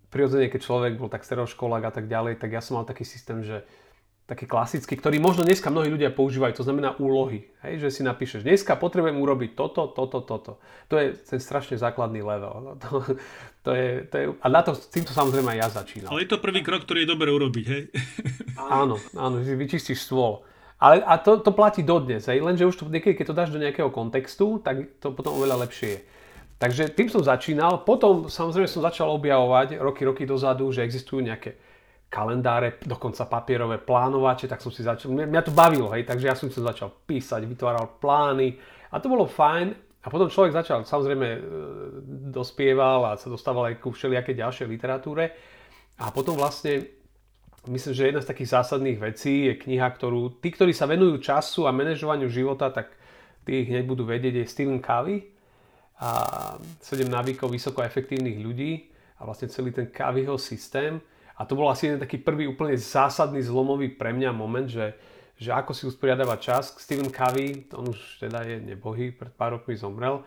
prirodzene, 0.09 0.49
keď 0.49 0.61
človek 0.65 0.93
bol 0.97 1.13
tak 1.13 1.29
stereoškolák 1.29 1.85
a 1.85 1.93
tak 1.93 2.09
ďalej, 2.09 2.41
tak 2.41 2.57
ja 2.57 2.65
som 2.65 2.81
mal 2.81 2.89
taký 2.89 3.05
systém, 3.05 3.45
že 3.45 3.69
taký 4.25 4.49
klasický, 4.49 4.97
ktorý 4.97 5.21
možno 5.21 5.45
dneska 5.45 5.69
mnohí 5.69 5.93
ľudia 5.93 6.09
používajú, 6.09 6.57
to 6.57 6.65
znamená 6.65 6.97
úlohy. 6.97 7.53
Hej, 7.61 7.85
že 7.85 7.89
si 7.91 8.01
napíšeš, 8.01 8.41
dneska 8.41 8.81
potrebujem 8.81 9.21
urobiť 9.21 9.53
toto, 9.53 9.93
toto, 9.93 10.25
toto. 10.25 10.53
To 10.89 10.95
je 10.97 11.13
ten 11.13 11.37
strašne 11.37 11.77
základný 11.77 12.25
level. 12.25 12.55
No, 12.65 12.73
to, 12.81 13.05
to 13.61 13.71
je, 13.77 13.89
to 14.09 14.15
je, 14.17 14.25
a 14.41 14.47
na 14.49 14.65
to, 14.65 14.73
týmto 14.73 15.13
samozrejme 15.13 15.53
aj 15.53 15.59
ja 15.59 15.69
začínam. 15.69 16.09
Ale 16.09 16.25
je 16.25 16.33
to 16.33 16.41
prvý 16.41 16.65
krok, 16.65 16.89
ktorý 16.89 17.05
je 17.05 17.13
dobre 17.13 17.29
urobiť, 17.29 17.67
hej? 17.69 17.85
Áno, 18.73 18.97
áno, 19.19 19.43
že 19.43 19.59
vyčistíš 19.59 20.07
stôl. 20.07 20.47
Ale 20.79 21.03
a 21.03 21.19
to, 21.19 21.43
to 21.43 21.51
platí 21.53 21.83
dodnes, 21.83 22.25
hej? 22.31 22.41
lenže 22.41 22.67
už 22.67 22.79
to 22.79 22.87
niekedy, 22.87 23.19
keď 23.19 23.27
to 23.27 23.39
dáš 23.39 23.51
do 23.51 23.59
nejakého 23.59 23.91
kontextu, 23.91 24.63
tak 24.63 24.97
to 25.03 25.11
potom 25.13 25.35
oveľa 25.35 25.67
lepšie 25.67 25.89
je. 25.89 26.01
Takže 26.63 26.95
tým 26.95 27.11
som 27.11 27.27
začínal. 27.27 27.83
Potom 27.83 28.31
samozrejme 28.31 28.71
som 28.71 28.87
začal 28.87 29.11
objavovať 29.11 29.83
roky, 29.83 30.07
roky 30.07 30.23
dozadu, 30.23 30.71
že 30.71 30.87
existujú 30.87 31.19
nejaké 31.19 31.59
kalendáre, 32.07 32.79
dokonca 32.87 33.27
papierové 33.27 33.83
plánovače, 33.83 34.47
tak 34.47 34.63
som 34.63 34.71
si 34.71 34.87
začal, 34.87 35.11
mňa 35.11 35.43
to 35.43 35.51
bavilo, 35.51 35.91
hej, 35.91 36.07
takže 36.07 36.29
ja 36.29 36.37
som 36.39 36.53
si 36.53 36.61
začal 36.61 36.93
písať, 37.09 37.49
vytváral 37.49 37.99
plány 37.99 38.55
a 38.95 39.01
to 39.03 39.11
bolo 39.11 39.27
fajn. 39.27 39.75
A 40.03 40.07
potom 40.11 40.31
človek 40.31 40.55
začal, 40.55 40.83
samozrejme, 40.83 41.29
e, 41.31 41.41
dospieval 42.31 43.11
a 43.11 43.19
sa 43.19 43.31
dostával 43.31 43.71
aj 43.71 43.83
ku 43.83 43.95
všelijakej 43.95 44.35
ďalšej 44.35 44.67
literatúre. 44.67 45.35
A 45.99 46.11
potom 46.15 46.39
vlastne, 46.39 46.91
myslím, 47.71 47.95
že 47.95 48.07
jedna 48.11 48.23
z 48.23 48.31
takých 48.31 48.51
zásadných 48.55 48.99
vecí 48.99 49.51
je 49.51 49.55
kniha, 49.59 49.89
ktorú 49.95 50.43
tí, 50.43 50.51
ktorí 50.51 50.75
sa 50.75 50.91
venujú 50.91 51.23
času 51.23 51.67
a 51.67 51.75
manažovaniu 51.75 52.27
života, 52.31 52.71
tak 52.71 52.95
tí 53.47 53.67
hneď 53.67 53.87
budú 53.87 54.07
vedieť, 54.07 54.43
je 54.43 54.47
Stephen 54.47 54.83
Covey 54.83 55.33
a 56.03 56.11
7 56.83 57.07
návykov 57.07 57.47
vysoko 57.47 57.87
efektívnych 57.87 58.43
ľudí. 58.43 58.91
A 59.23 59.23
vlastne 59.23 59.47
celý 59.47 59.71
ten 59.71 59.87
Kaviho 59.87 60.35
systém. 60.35 60.99
A 61.39 61.47
to 61.47 61.55
bol 61.55 61.71
asi 61.71 61.87
jeden 61.87 62.03
taký 62.03 62.19
prvý 62.19 62.51
úplne 62.51 62.75
zásadný 62.75 63.39
zlomový 63.39 63.95
pre 63.95 64.11
mňa 64.11 64.35
moment, 64.35 64.67
že, 64.67 64.99
že 65.39 65.55
ako 65.55 65.71
si 65.71 65.87
usporiadavať 65.87 66.39
čas. 66.43 66.75
Stephen 66.75 67.15
Covey, 67.15 67.71
on 67.79 67.95
už 67.95 68.19
teda 68.19 68.43
je 68.43 68.59
nebohý, 68.59 69.15
pred 69.15 69.31
pár 69.31 69.63
rokmi 69.63 69.79
zomrel, 69.79 70.27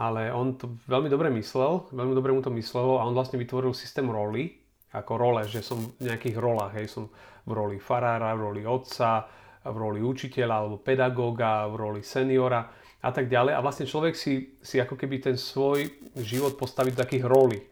ale 0.00 0.32
on 0.32 0.56
to 0.56 0.80
veľmi 0.88 1.12
dobre 1.12 1.28
myslel, 1.28 1.92
veľmi 1.92 2.14
dobre 2.16 2.32
mu 2.32 2.40
to 2.40 2.52
myslelo 2.56 3.00
a 3.00 3.06
on 3.08 3.16
vlastne 3.16 3.36
vytvoril 3.40 3.76
systém 3.76 4.08
roli, 4.08 4.60
ako 4.92 5.12
role, 5.16 5.44
že 5.44 5.60
som 5.60 5.76
v 6.00 6.08
nejakých 6.08 6.36
rolách, 6.40 6.72
hej, 6.80 6.88
som 6.88 7.04
v 7.44 7.52
roli 7.52 7.76
farára, 7.76 8.36
v 8.36 8.44
roli 8.48 8.62
otca, 8.64 9.28
v 9.60 9.76
roli 9.76 10.00
učiteľa 10.00 10.54
alebo 10.56 10.80
pedagóga, 10.80 11.68
v 11.68 11.74
roli 11.76 12.00
seniora 12.04 12.85
a 13.06 13.10
tak 13.14 13.30
ďalej. 13.30 13.54
A 13.54 13.62
vlastne 13.62 13.86
človek 13.86 14.18
si, 14.18 14.58
si 14.58 14.82
ako 14.82 14.98
keby 14.98 15.22
ten 15.22 15.36
svoj 15.38 15.86
život 16.18 16.58
postaví 16.58 16.90
do 16.90 16.98
takých 16.98 17.22
rolí. 17.30 17.62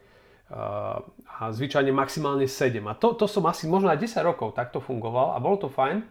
Uh, 0.45 1.03
a 1.27 1.51
zvyčajne 1.51 1.91
maximálne 1.91 2.47
7. 2.47 2.79
A 2.87 2.95
to, 2.95 3.19
to 3.19 3.27
som 3.27 3.43
asi 3.51 3.67
možno 3.67 3.91
aj 3.91 3.99
10 3.99 4.23
rokov 4.23 4.55
takto 4.55 4.79
fungoval 4.79 5.35
a 5.35 5.43
bolo 5.43 5.59
to 5.59 5.67
fajn. 5.67 6.07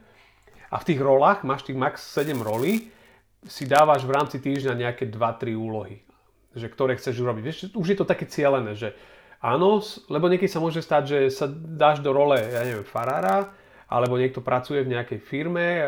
A 0.68 0.76
v 0.82 0.88
tých 0.90 1.00
rolách, 1.00 1.48
máš 1.48 1.64
tých 1.64 1.80
max 1.80 2.04
7 2.12 2.36
rolí, 2.44 2.92
si 3.48 3.64
dávaš 3.64 4.04
v 4.04 4.12
rámci 4.12 4.44
týždňa 4.44 4.74
nejaké 4.76 5.08
2-3 5.08 5.56
úlohy, 5.56 6.04
že 6.58 6.68
ktoré 6.68 7.00
chceš 7.00 7.24
urobiť. 7.24 7.44
Vieš, 7.44 7.58
už 7.76 7.88
je 7.94 7.98
to 8.00 8.10
také 8.10 8.28
cieľené, 8.28 8.76
že 8.76 8.96
áno, 9.40 9.80
lebo 10.12 10.28
niekedy 10.28 10.52
sa 10.52 10.64
môže 10.64 10.84
stať, 10.84 11.04
že 11.08 11.20
sa 11.32 11.46
dáš 11.52 12.00
do 12.00 12.12
role, 12.16 12.40
ja 12.40 12.64
neviem, 12.64 12.88
farára, 12.88 13.52
alebo 13.92 14.18
niekto 14.18 14.42
pracuje 14.42 14.82
v 14.82 14.96
nejakej 14.96 15.20
firme, 15.22 15.68
e, 15.78 15.86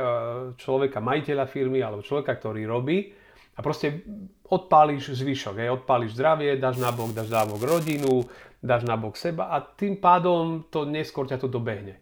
človeka, 0.60 1.00
majiteľa 1.01 1.48
firmy, 1.48 1.80
alebo 1.82 2.06
človeka, 2.06 2.38
ktorý 2.38 2.68
robí 2.68 3.25
a 3.56 3.60
proste 3.64 4.04
odpáliš 4.46 5.16
zvyšok, 5.16 5.56
hej, 5.64 5.70
odpáliš 5.72 6.20
zdravie, 6.20 6.60
dáš 6.60 6.76
na 6.78 6.92
bok, 6.92 7.16
dáš 7.16 7.32
na 7.32 7.48
bok 7.48 7.64
rodinu, 7.64 8.28
dáš 8.60 8.84
na 8.84 9.00
bok 9.00 9.16
seba 9.16 9.56
a 9.56 9.64
tým 9.64 9.96
pádom 9.98 10.68
to 10.68 10.84
neskôr 10.84 11.24
ťa 11.24 11.40
to 11.40 11.48
dobehne. 11.48 11.96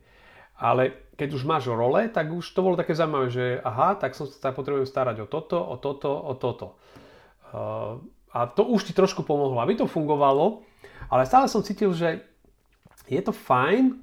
Ale 0.57 1.13
keď 1.13 1.29
už 1.37 1.43
máš 1.45 1.69
role, 1.69 2.09
tak 2.09 2.33
už 2.33 2.45
to 2.53 2.65
bolo 2.65 2.79
také 2.79 2.97
zaujímavé, 2.97 3.27
že 3.29 3.45
aha, 3.61 3.99
tak 3.99 4.17
som 4.17 4.25
sa 4.25 4.49
potrebujem 4.49 4.89
starať 4.89 5.21
o 5.21 5.27
toto, 5.29 5.61
o 5.61 5.77
toto, 5.77 6.09
o 6.09 6.33
toto. 6.33 6.67
Uh, 7.53 8.01
a 8.33 8.49
to 8.49 8.65
už 8.65 8.89
ti 8.89 8.93
trošku 8.97 9.21
pomohlo, 9.21 9.61
aby 9.61 9.77
to 9.77 9.85
fungovalo, 9.85 10.65
ale 11.13 11.29
stále 11.29 11.45
som 11.45 11.61
cítil, 11.61 11.93
že 11.93 12.25
je 13.05 13.21
to 13.21 13.29
fajn, 13.29 14.01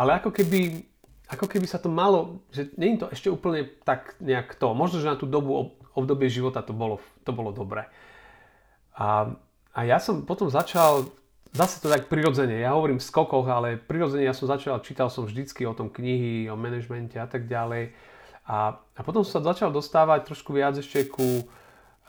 ale 0.00 0.16
ako 0.16 0.32
keby 0.32 0.88
ako 1.28 1.48
keby 1.48 1.64
sa 1.64 1.80
to 1.80 1.88
malo, 1.88 2.44
že 2.52 2.68
nie 2.76 2.96
je 2.96 3.04
to 3.04 3.08
ešte 3.08 3.28
úplne 3.32 3.64
tak 3.82 4.16
nejak 4.20 4.60
to. 4.60 4.76
Možno, 4.76 5.00
že 5.00 5.08
na 5.08 5.16
tú 5.16 5.24
dobu, 5.24 5.72
obdobie 5.96 6.28
života 6.28 6.60
to 6.60 6.76
bolo, 6.76 7.00
to 7.24 7.32
bolo 7.32 7.48
dobré. 7.48 7.88
A, 8.94 9.32
a 9.72 9.80
ja 9.88 9.96
som 9.96 10.22
potom 10.28 10.52
začal, 10.52 11.08
zase 11.56 11.80
to 11.80 11.88
tak 11.88 12.12
prirodzene, 12.12 12.60
ja 12.60 12.76
hovorím 12.76 13.00
v 13.00 13.08
skokoch, 13.08 13.48
ale 13.48 13.80
prirodzene 13.80 14.28
ja 14.28 14.36
som 14.36 14.46
začal, 14.46 14.84
čítal 14.84 15.08
som 15.08 15.24
vždycky 15.24 15.64
o 15.64 15.72
tom 15.72 15.88
knihy, 15.88 16.46
o 16.52 16.60
manažmente 16.60 17.16
a 17.16 17.24
tak 17.24 17.48
ďalej. 17.48 17.96
A, 18.44 18.76
a 18.76 19.00
potom 19.00 19.24
som 19.24 19.40
sa 19.40 19.56
začal 19.56 19.72
dostávať 19.72 20.28
trošku 20.28 20.52
viac 20.52 20.76
ešte 20.76 21.08
ku, 21.08 21.48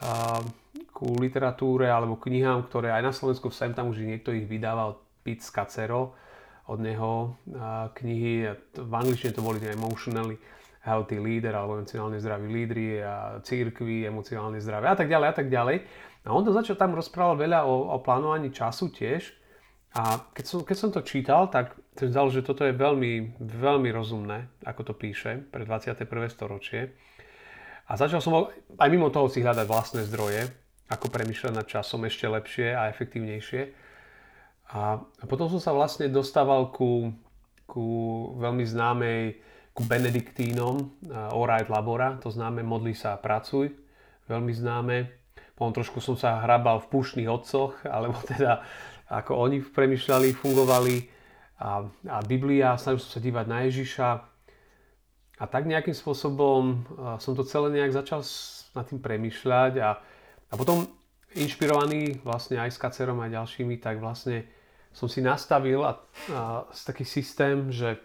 a, 0.04 0.44
ku 0.92 1.16
literatúre 1.16 1.88
alebo 1.88 2.20
knihám, 2.20 2.68
ktoré 2.68 2.92
aj 2.92 3.04
na 3.08 3.14
Slovensku 3.16 3.48
sem 3.48 3.72
tam 3.72 3.96
už 3.96 4.04
niekto 4.04 4.36
ich 4.36 4.44
vydával, 4.44 5.00
Pitt 5.26 5.42
Scacero, 5.42 6.14
od 6.66 6.80
neho 6.82 7.38
knihy, 7.94 8.50
v 8.74 8.94
angličtine 8.94 9.38
to 9.38 9.46
boli 9.46 9.62
tie 9.62 9.78
emotionally 9.78 10.38
healthy 10.86 11.18
leader 11.18 11.58
alebo 11.58 11.82
emocionálne 11.82 12.22
zdraví 12.22 12.46
lídry 12.46 13.02
a 13.02 13.42
církvy, 13.42 14.06
emocionálne 14.06 14.62
zdravé 14.62 14.86
a 14.94 14.98
tak 14.98 15.10
ďalej 15.10 15.28
a 15.28 15.36
tak 15.36 15.48
ďalej. 15.50 15.78
A 16.26 16.34
on 16.34 16.46
to 16.46 16.54
začal 16.54 16.78
tam 16.78 16.94
rozprával 16.94 17.38
veľa 17.38 17.66
o, 17.66 17.90
o 17.90 17.98
plánovaní 18.02 18.54
času 18.54 18.94
tiež. 18.94 19.34
A 19.96 20.30
keď 20.34 20.46
som, 20.46 20.60
keď 20.62 20.78
som 20.78 20.90
to 20.94 21.02
čítal, 21.02 21.50
tak 21.50 21.74
som 21.98 22.12
zdal, 22.12 22.28
že 22.30 22.46
toto 22.46 22.68
je 22.68 22.76
veľmi, 22.76 23.40
veľmi 23.40 23.90
rozumné, 23.96 24.52
ako 24.68 24.92
to 24.92 24.94
píše, 24.94 25.42
pre 25.50 25.64
21. 25.64 26.06
storočie. 26.30 26.94
A 27.88 27.96
začal 27.96 28.20
som 28.20 28.50
aj 28.78 28.90
mimo 28.90 29.14
toho 29.14 29.30
si 29.30 29.46
hľadať 29.46 29.66
vlastné 29.70 30.02
zdroje, 30.10 30.50
ako 30.90 31.10
premýšľať 31.10 31.54
nad 31.54 31.66
časom 31.66 32.04
ešte 32.06 32.26
lepšie 32.28 32.74
a 32.74 32.90
efektívnejšie. 32.92 33.85
A, 34.74 34.98
potom 35.30 35.46
som 35.52 35.62
sa 35.62 35.76
vlastne 35.76 36.10
dostával 36.10 36.74
ku, 36.74 37.14
ku 37.70 37.86
veľmi 38.42 38.66
známej, 38.66 39.38
ku 39.76 39.84
benediktínom, 39.84 41.04
Orajt 41.36 41.68
Labora, 41.68 42.16
to 42.18 42.32
známe 42.32 42.64
Modli 42.64 42.96
sa 42.96 43.14
a 43.14 43.22
pracuj, 43.22 43.76
veľmi 44.32 44.56
známe. 44.56 45.12
Potom 45.56 45.72
trošku 45.72 46.00
som 46.00 46.16
sa 46.16 46.44
hrabal 46.44 46.80
v 46.84 46.90
púšnych 46.92 47.28
otcoch, 47.28 47.76
alebo 47.94 48.16
teda 48.24 48.64
ako 49.12 49.38
oni 49.38 49.62
premyšľali, 49.62 50.34
fungovali. 50.34 50.96
A, 51.56 51.88
a 51.88 52.18
Biblia, 52.26 52.76
snažil 52.76 53.00
som 53.00 53.12
sa 53.16 53.22
dívať 53.24 53.46
na 53.48 53.60
Ježiša. 53.68 54.08
A 55.36 55.44
tak 55.52 55.68
nejakým 55.68 55.96
spôsobom 55.96 56.88
som 57.20 57.36
to 57.36 57.44
celé 57.44 57.68
nejak 57.72 57.92
začal 57.92 58.24
nad 58.76 58.88
tým 58.88 59.04
premyšľať 59.04 59.74
a, 59.84 60.00
a 60.52 60.54
potom 60.56 60.88
inšpirovaný 61.36 62.24
vlastne 62.24 62.56
aj 62.60 62.72
s 62.72 62.80
Kacerom 62.80 63.20
a 63.20 63.28
ďalšími, 63.28 63.80
tak 63.84 64.00
vlastne 64.00 64.48
som 64.96 65.12
si 65.12 65.20
nastavil 65.20 65.84
a, 65.84 66.00
a 66.32 66.64
taký 66.72 67.04
systém, 67.04 67.68
že 67.68 68.00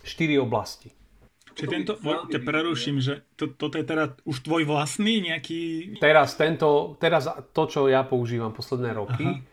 štyri 0.00 0.40
oblasti. 0.40 0.88
Čiže 1.54 1.68
tento, 1.70 1.92
ťa 2.02 2.40
preruším, 2.42 2.98
že 2.98 3.22
to, 3.38 3.54
toto 3.54 3.78
je 3.78 3.86
teda 3.86 4.18
už 4.26 4.42
tvoj 4.42 4.66
vlastný 4.66 5.22
nejaký... 5.22 5.94
Teraz, 6.02 6.34
tento, 6.34 6.98
teraz 6.98 7.30
to, 7.54 7.62
čo 7.70 7.86
ja 7.86 8.02
používam 8.02 8.50
posledné 8.50 8.90
roky 8.90 9.44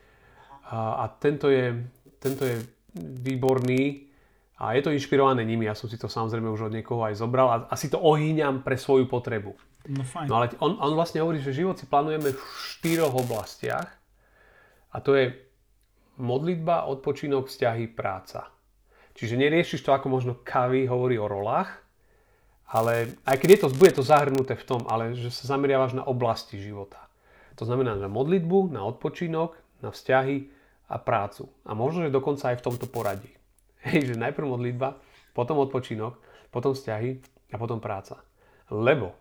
a, 0.66 1.06
a 1.06 1.14
tento, 1.14 1.52
je, 1.52 1.78
tento 2.18 2.42
je 2.42 2.58
výborný 2.98 4.10
a 4.58 4.74
je 4.74 4.82
to 4.82 4.90
inšpirované 4.90 5.46
nimi. 5.46 5.70
Ja 5.70 5.78
som 5.78 5.94
si 5.94 6.00
to 6.02 6.10
samozrejme 6.10 6.50
už 6.50 6.74
od 6.74 6.74
niekoho 6.74 7.06
aj 7.06 7.22
zobral 7.22 7.48
a, 7.54 7.58
a 7.70 7.76
si 7.78 7.86
to 7.86 8.02
ohýňam 8.02 8.66
pre 8.66 8.82
svoju 8.82 9.06
potrebu. 9.06 9.54
No 9.94 10.02
fajn. 10.02 10.26
No 10.26 10.34
ale 10.42 10.58
on, 10.58 10.82
on 10.82 10.98
vlastne 10.98 11.22
hovorí, 11.22 11.38
že 11.38 11.54
život 11.54 11.78
si 11.78 11.86
plánujeme 11.86 12.34
v 12.34 12.42
štyroch 12.66 13.14
oblastiach 13.14 13.90
a 14.90 14.98
to 15.06 15.14
je 15.14 15.51
modlitba, 16.22 16.86
odpočinok, 16.88 17.50
vzťahy, 17.50 17.90
práca. 17.92 18.48
Čiže 19.18 19.42
neriešiš 19.42 19.84
to, 19.84 19.92
ako 19.92 20.08
možno 20.08 20.34
Kavy 20.40 20.88
hovorí 20.88 21.20
o 21.20 21.28
rolách, 21.28 21.82
ale 22.72 23.20
aj 23.28 23.36
keď 23.44 23.50
je 23.52 23.60
to, 23.60 23.68
bude 23.76 23.92
to 23.92 24.04
zahrnuté 24.06 24.56
v 24.56 24.64
tom, 24.64 24.88
ale 24.88 25.12
že 25.12 25.28
sa 25.28 25.58
zameriavaš 25.58 25.98
na 25.98 26.08
oblasti 26.08 26.56
života. 26.56 27.12
To 27.60 27.68
znamená 27.68 28.00
na 28.00 28.08
modlitbu, 28.08 28.72
na 28.72 28.88
odpočinok, 28.88 29.60
na 29.84 29.92
vzťahy 29.92 30.48
a 30.88 30.96
prácu. 30.96 31.52
A 31.68 31.76
možno, 31.76 32.08
že 32.08 32.16
dokonca 32.16 32.56
aj 32.56 32.64
v 32.64 32.66
tomto 32.72 32.88
poradí. 32.88 33.28
Hej, 33.88 34.16
že 34.16 34.22
najprv 34.22 34.56
modlitba, 34.56 34.96
potom 35.36 35.60
odpočinok, 35.60 36.16
potom 36.48 36.72
vzťahy 36.72 37.20
a 37.52 37.56
potom 37.60 37.84
práca. 37.84 38.24
Lebo, 38.72 39.12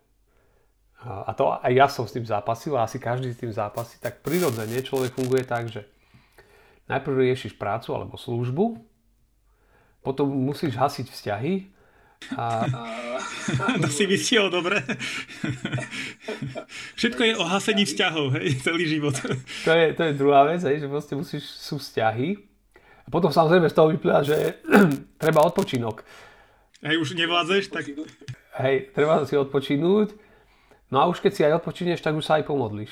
a 1.03 1.35
to 1.35 1.59
aj 1.59 1.73
ja 1.75 1.87
som 1.91 2.07
s 2.07 2.15
tým 2.15 2.23
zápasil, 2.29 2.79
a 2.79 2.87
asi 2.87 3.03
každý 3.03 3.35
s 3.35 3.41
tým 3.43 3.51
zápasí, 3.51 3.99
tak 3.99 4.23
prirodzene 4.23 4.79
človek 4.79 5.17
funguje 5.17 5.43
tak, 5.43 5.67
že 5.67 5.83
najprv 6.91 7.31
riešiš 7.31 7.55
prácu 7.55 7.95
alebo 7.95 8.19
službu, 8.19 8.83
potom 10.03 10.27
musíš 10.35 10.75
hasiť 10.75 11.07
vzťahy 11.07 11.55
a... 12.37 12.67
to 13.83 13.89
si 13.89 14.05
vysiel 14.05 14.53
dobre. 14.53 14.85
Všetko 16.99 17.23
je 17.25 17.35
o 17.41 17.45
hasení 17.49 17.89
vzťahov, 17.89 18.37
hej, 18.37 18.61
celý 18.61 18.85
život. 18.87 19.17
to, 19.65 19.71
je, 19.73 19.87
to 19.97 20.03
je 20.05 20.13
druhá 20.19 20.45
vec, 20.45 20.61
hej, 20.61 20.85
že 20.85 20.87
proste 20.89 21.17
musíš, 21.17 21.49
sú 21.49 21.81
vzťahy. 21.81 22.37
A 23.07 23.09
potom 23.09 23.33
samozrejme 23.33 23.73
z 23.73 23.77
toho 23.77 23.89
vyplýva, 23.91 24.21
že 24.23 24.61
treba 25.23 25.47
odpočinok. 25.49 26.05
Hej, 26.85 26.97
už 27.01 27.17
nevládzeš, 27.17 27.73
tak... 27.73 27.89
Hej, 28.61 28.93
treba 28.93 29.25
si 29.25 29.35
odpočinúť. 29.37 30.13
No 30.91 31.01
a 31.01 31.05
už 31.07 31.23
keď 31.23 31.33
si 31.33 31.43
aj 31.47 31.63
odpočineš, 31.63 32.03
tak 32.03 32.19
už 32.19 32.27
sa 32.27 32.43
aj 32.43 32.51
pomodlíš. 32.51 32.91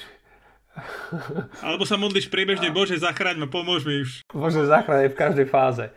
Alebo 1.65 1.85
sa 1.85 1.97
modlíš 2.01 2.31
priebežne, 2.33 2.71
Bože, 2.73 2.99
zachráň 2.99 3.43
ma, 3.43 3.49
pomôž 3.51 3.85
mi 3.85 4.03
už. 4.03 4.27
Bože, 4.31 4.65
zachráň 4.67 5.13
v 5.13 5.19
každej 5.19 5.47
fáze. 5.47 5.91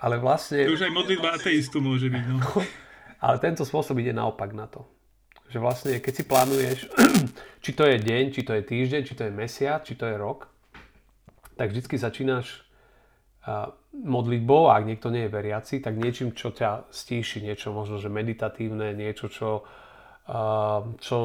Ale 0.00 0.16
vlastne... 0.16 0.64
To 0.64 0.76
už 0.76 0.88
aj 0.88 0.92
modlitba 0.96 1.36
ateistu 1.36 1.84
môže 1.84 2.08
byť, 2.08 2.24
no. 2.30 2.40
Ale 3.24 3.36
tento 3.36 3.68
spôsob 3.68 4.00
ide 4.00 4.16
naopak 4.16 4.56
na 4.56 4.64
to. 4.64 4.88
Že 5.52 5.58
vlastne, 5.60 5.92
keď 6.00 6.12
si 6.14 6.24
plánuješ, 6.24 6.78
či 7.64 7.70
to 7.76 7.84
je 7.84 8.00
deň, 8.00 8.24
či 8.32 8.40
to 8.46 8.56
je 8.56 8.62
týždeň, 8.64 9.02
či 9.04 9.14
to 9.18 9.28
je 9.28 9.32
mesiac, 9.34 9.84
či 9.84 9.94
to 9.98 10.08
je 10.08 10.16
rok, 10.16 10.48
tak 11.60 11.76
vždycky 11.76 12.00
začínaš 12.00 12.70
modlitbou, 13.90 14.70
a 14.70 14.78
ak 14.78 14.86
niekto 14.86 15.08
nie 15.10 15.26
je 15.26 15.34
veriaci, 15.34 15.74
tak 15.82 15.96
niečím, 15.98 16.36
čo 16.36 16.54
ťa 16.54 16.92
stíši, 16.92 17.42
niečo 17.42 17.74
možno, 17.74 17.98
že 17.98 18.12
meditatívne, 18.12 18.94
niečo, 18.94 19.26
čo, 19.32 19.64
čo 21.00 21.16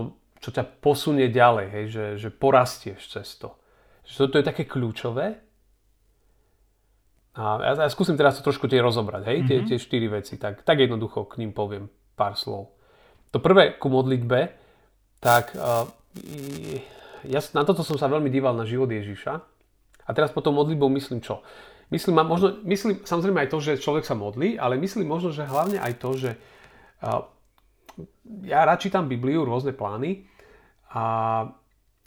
čo 0.46 0.54
ťa 0.54 0.78
posunie 0.78 1.34
ďalej, 1.34 1.68
hej, 1.74 1.86
že, 1.90 2.06
že 2.22 2.30
porastieš 2.30 3.02
cez 3.10 3.34
to. 3.42 3.58
Že 4.06 4.30
toto 4.30 4.38
je 4.38 4.46
také 4.46 4.70
kľúčové. 4.70 5.42
A 7.34 7.42
ja, 7.66 7.74
ja 7.82 7.90
skúsim 7.90 8.14
teraz 8.14 8.38
to 8.38 8.46
trošku 8.46 8.70
tie 8.70 8.78
rozobrať, 8.78 9.26
hej, 9.26 9.38
mm-hmm. 9.42 9.50
tie, 9.50 9.58
tie 9.66 9.78
štyri 9.82 10.06
veci, 10.06 10.38
tak, 10.38 10.62
tak 10.62 10.78
jednoducho 10.78 11.26
k 11.26 11.42
ním 11.42 11.50
poviem 11.50 11.90
pár 12.14 12.38
slov. 12.38 12.78
To 13.34 13.42
prvé 13.42 13.74
ku 13.82 13.90
modlitbe, 13.90 14.54
tak 15.18 15.58
uh, 15.58 15.90
ja, 17.26 17.42
na 17.58 17.66
toto 17.66 17.82
som 17.82 17.98
sa 17.98 18.06
veľmi 18.06 18.30
díval 18.30 18.54
na 18.54 18.70
život 18.70 18.88
Ježiša 18.88 19.34
A 20.06 20.10
teraz 20.14 20.30
potom 20.30 20.54
modlitbou 20.54 20.94
myslím 20.94 21.26
čo? 21.26 21.42
Myslím, 21.90 22.22
možno, 22.22 22.62
myslím 22.70 23.02
samozrejme 23.02 23.42
aj 23.42 23.50
to, 23.50 23.58
že 23.66 23.82
človek 23.82 24.06
sa 24.06 24.14
modlí, 24.14 24.62
ale 24.62 24.78
myslím 24.78 25.10
možno, 25.10 25.34
že 25.34 25.50
hlavne 25.50 25.82
aj 25.82 25.94
to, 25.98 26.10
že 26.14 26.32
uh, 27.02 27.26
ja 28.46 28.62
rád 28.62 28.86
čítam 28.86 29.10
Bibliu, 29.10 29.42
rôzne 29.42 29.74
plány 29.74 30.35
a 30.96 31.04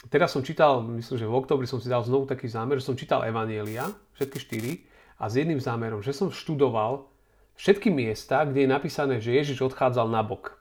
teraz 0.09 0.33
som 0.33 0.41
čítal, 0.41 0.81
myslím, 0.97 1.21
že 1.21 1.29
v 1.29 1.37
oktobri 1.37 1.69
som 1.69 1.77
si 1.77 1.85
dal 1.85 2.01
znovu 2.01 2.25
taký 2.25 2.49
zámer, 2.49 2.81
že 2.81 2.89
som 2.89 2.97
čítal 2.97 3.21
Evanielia, 3.21 3.85
všetky 4.17 4.37
štyri, 4.41 4.71
a 5.19 5.29
s 5.29 5.37
jedným 5.37 5.61
zámerom, 5.61 6.01
že 6.01 6.15
som 6.15 6.33
študoval 6.33 7.05
všetky 7.59 7.91
miesta, 7.91 8.47
kde 8.47 8.65
je 8.65 8.73
napísané, 8.73 9.19
že 9.19 9.35
Ježiš 9.35 9.61
odchádzal 9.69 10.07
na 10.09 10.23
bok 10.23 10.57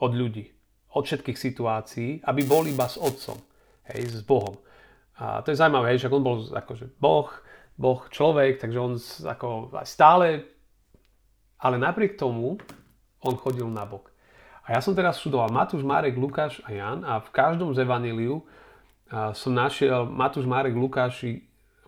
od 0.00 0.16
ľudí, 0.16 0.50
od 0.96 1.04
všetkých 1.04 1.38
situácií, 1.38 2.10
aby 2.24 2.42
bol 2.48 2.64
iba 2.64 2.88
s 2.88 2.96
Otcom, 2.96 3.36
hej, 3.92 4.08
s 4.08 4.24
Bohom. 4.24 4.56
A 5.20 5.44
to 5.44 5.52
je 5.52 5.60
zaujímavé, 5.60 6.00
že 6.00 6.08
on 6.08 6.24
bol 6.24 6.40
akože 6.42 6.96
Boh, 6.96 7.28
Boh 7.76 8.00
človek, 8.08 8.58
takže 8.58 8.78
on 8.80 8.96
ako 9.28 9.70
stále, 9.84 10.48
ale 11.60 11.76
napriek 11.76 12.16
tomu 12.16 12.56
on 13.20 13.34
chodil 13.36 13.68
na 13.68 13.84
bok. 13.84 14.10
A 14.68 14.76
ja 14.76 14.80
som 14.84 14.92
teraz 14.92 15.16
študoval 15.16 15.48
Matúš, 15.48 15.80
Marek, 15.80 16.20
Lukáš 16.20 16.60
a 16.68 16.76
Jan 16.76 17.00
a 17.00 17.24
v 17.24 17.32
každom 17.32 17.72
z 17.72 17.88
Evaníliu 17.88 18.44
som 19.32 19.56
našiel 19.56 20.04
Matúš, 20.04 20.44
Marek, 20.44 20.76
Lukáš 20.76 21.24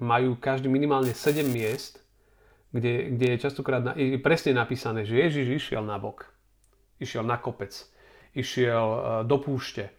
majú 0.00 0.32
každý 0.40 0.72
minimálne 0.72 1.12
7 1.12 1.44
miest, 1.44 2.00
kde, 2.72 3.12
kde 3.12 3.36
je 3.36 3.42
častokrát 3.44 3.84
na, 3.84 3.92
je 3.92 4.16
presne 4.16 4.56
napísané, 4.56 5.04
že 5.04 5.20
Ježiš 5.20 5.60
išiel 5.60 5.84
na 5.84 6.00
bok, 6.00 6.24
išiel 6.96 7.20
na 7.20 7.36
kopec, 7.36 7.76
išiel 8.32 8.86
e, 8.88 8.98
do 9.28 9.36
púšte, 9.42 9.92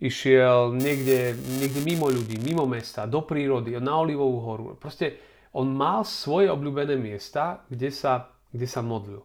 išiel 0.00 0.72
niekde, 0.72 1.36
niekde 1.36 1.80
mimo 1.84 2.08
ľudí, 2.08 2.40
mimo 2.40 2.64
mesta, 2.64 3.04
do 3.04 3.20
prírody, 3.26 3.76
na 3.76 4.00
Olivovú 4.00 4.38
horu. 4.40 4.64
Proste 4.80 5.20
on 5.52 5.68
mal 5.68 6.06
svoje 6.08 6.48
obľúbené 6.48 6.96
miesta, 6.96 7.66
kde 7.68 7.92
sa, 7.92 8.32
kde 8.48 8.64
sa 8.64 8.80
modlil. 8.80 9.20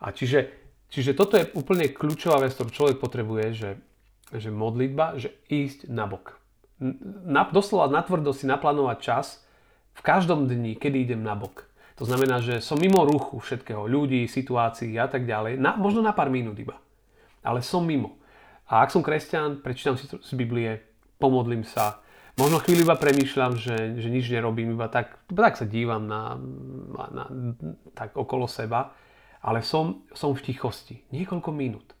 A 0.00 0.14
čiže, 0.14 0.67
čiže 0.90 1.16
toto 1.16 1.36
je 1.36 1.50
úplne 1.54 1.88
kľúčová 1.90 2.42
vec, 2.42 2.56
ktorú 2.56 2.70
človek 2.70 2.96
potrebuje, 3.00 3.46
že, 3.54 3.70
že 4.34 4.48
modlitba, 4.52 5.20
že 5.20 5.32
ísť 5.48 5.88
na 5.88 6.08
bok. 6.08 6.36
Na, 7.26 7.48
doslova 7.50 7.90
natvrdo 7.90 8.30
si 8.30 8.46
naplánovať 8.46 8.98
čas, 9.02 9.26
v 9.98 10.02
každom 10.06 10.46
dni, 10.46 10.78
kedy 10.78 11.10
idem 11.10 11.26
na 11.26 11.34
bok. 11.34 11.66
To 11.98 12.06
znamená, 12.06 12.38
že 12.38 12.62
som 12.62 12.78
mimo 12.78 13.02
ruchu 13.02 13.42
všetkého, 13.42 13.90
ľudí, 13.90 14.30
situácií 14.30 14.94
a 14.94 15.10
tak 15.10 15.26
ďalej, 15.26 15.58
na, 15.58 15.74
možno 15.74 15.98
na 15.98 16.14
pár 16.14 16.30
minút 16.30 16.54
iba. 16.54 16.78
Ale 17.42 17.58
som 17.66 17.82
mimo. 17.82 18.14
A 18.70 18.86
ak 18.86 18.94
som 18.94 19.02
kresťan, 19.02 19.58
prečítam 19.58 19.98
si 19.98 20.06
z 20.06 20.32
Biblie, 20.38 20.78
pomodlím 21.18 21.66
sa, 21.66 21.98
možno 22.38 22.62
chvíľu 22.62 22.86
iba 22.86 22.94
premýšľam, 22.94 23.58
že, 23.58 23.98
že 23.98 24.08
nič 24.14 24.30
nerobím, 24.30 24.78
iba 24.78 24.86
tak, 24.86 25.18
iba 25.26 25.42
tak 25.50 25.58
sa 25.58 25.66
dívam 25.66 26.06
na, 26.06 26.38
na, 26.94 27.04
na, 27.10 27.24
tak 27.98 28.14
okolo 28.14 28.46
seba, 28.46 28.94
ale 29.42 29.62
som, 29.62 30.06
som 30.14 30.34
v 30.34 30.44
tichosti. 30.44 31.06
Niekoľko 31.14 31.50
minút. 31.54 31.94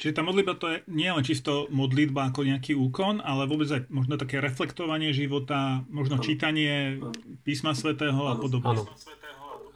Čiže 0.00 0.16
tá 0.16 0.22
modlitba 0.24 0.56
to 0.56 0.66
je 0.68 0.76
nie 0.92 1.08
len 1.08 1.24
čisto 1.24 1.68
modlitba 1.72 2.32
ako 2.32 2.44
nejaký 2.44 2.72
úkon, 2.76 3.20
ale 3.20 3.48
vôbec 3.48 3.68
aj 3.68 3.88
možno 3.88 4.16
také 4.16 4.40
reflektovanie 4.40 5.12
života, 5.12 5.84
možno 5.88 6.20
čítanie 6.20 7.00
písma 7.44 7.72
svätého 7.72 8.28
a 8.28 8.36
podobne. 8.36 8.80
Áno. 8.80 8.84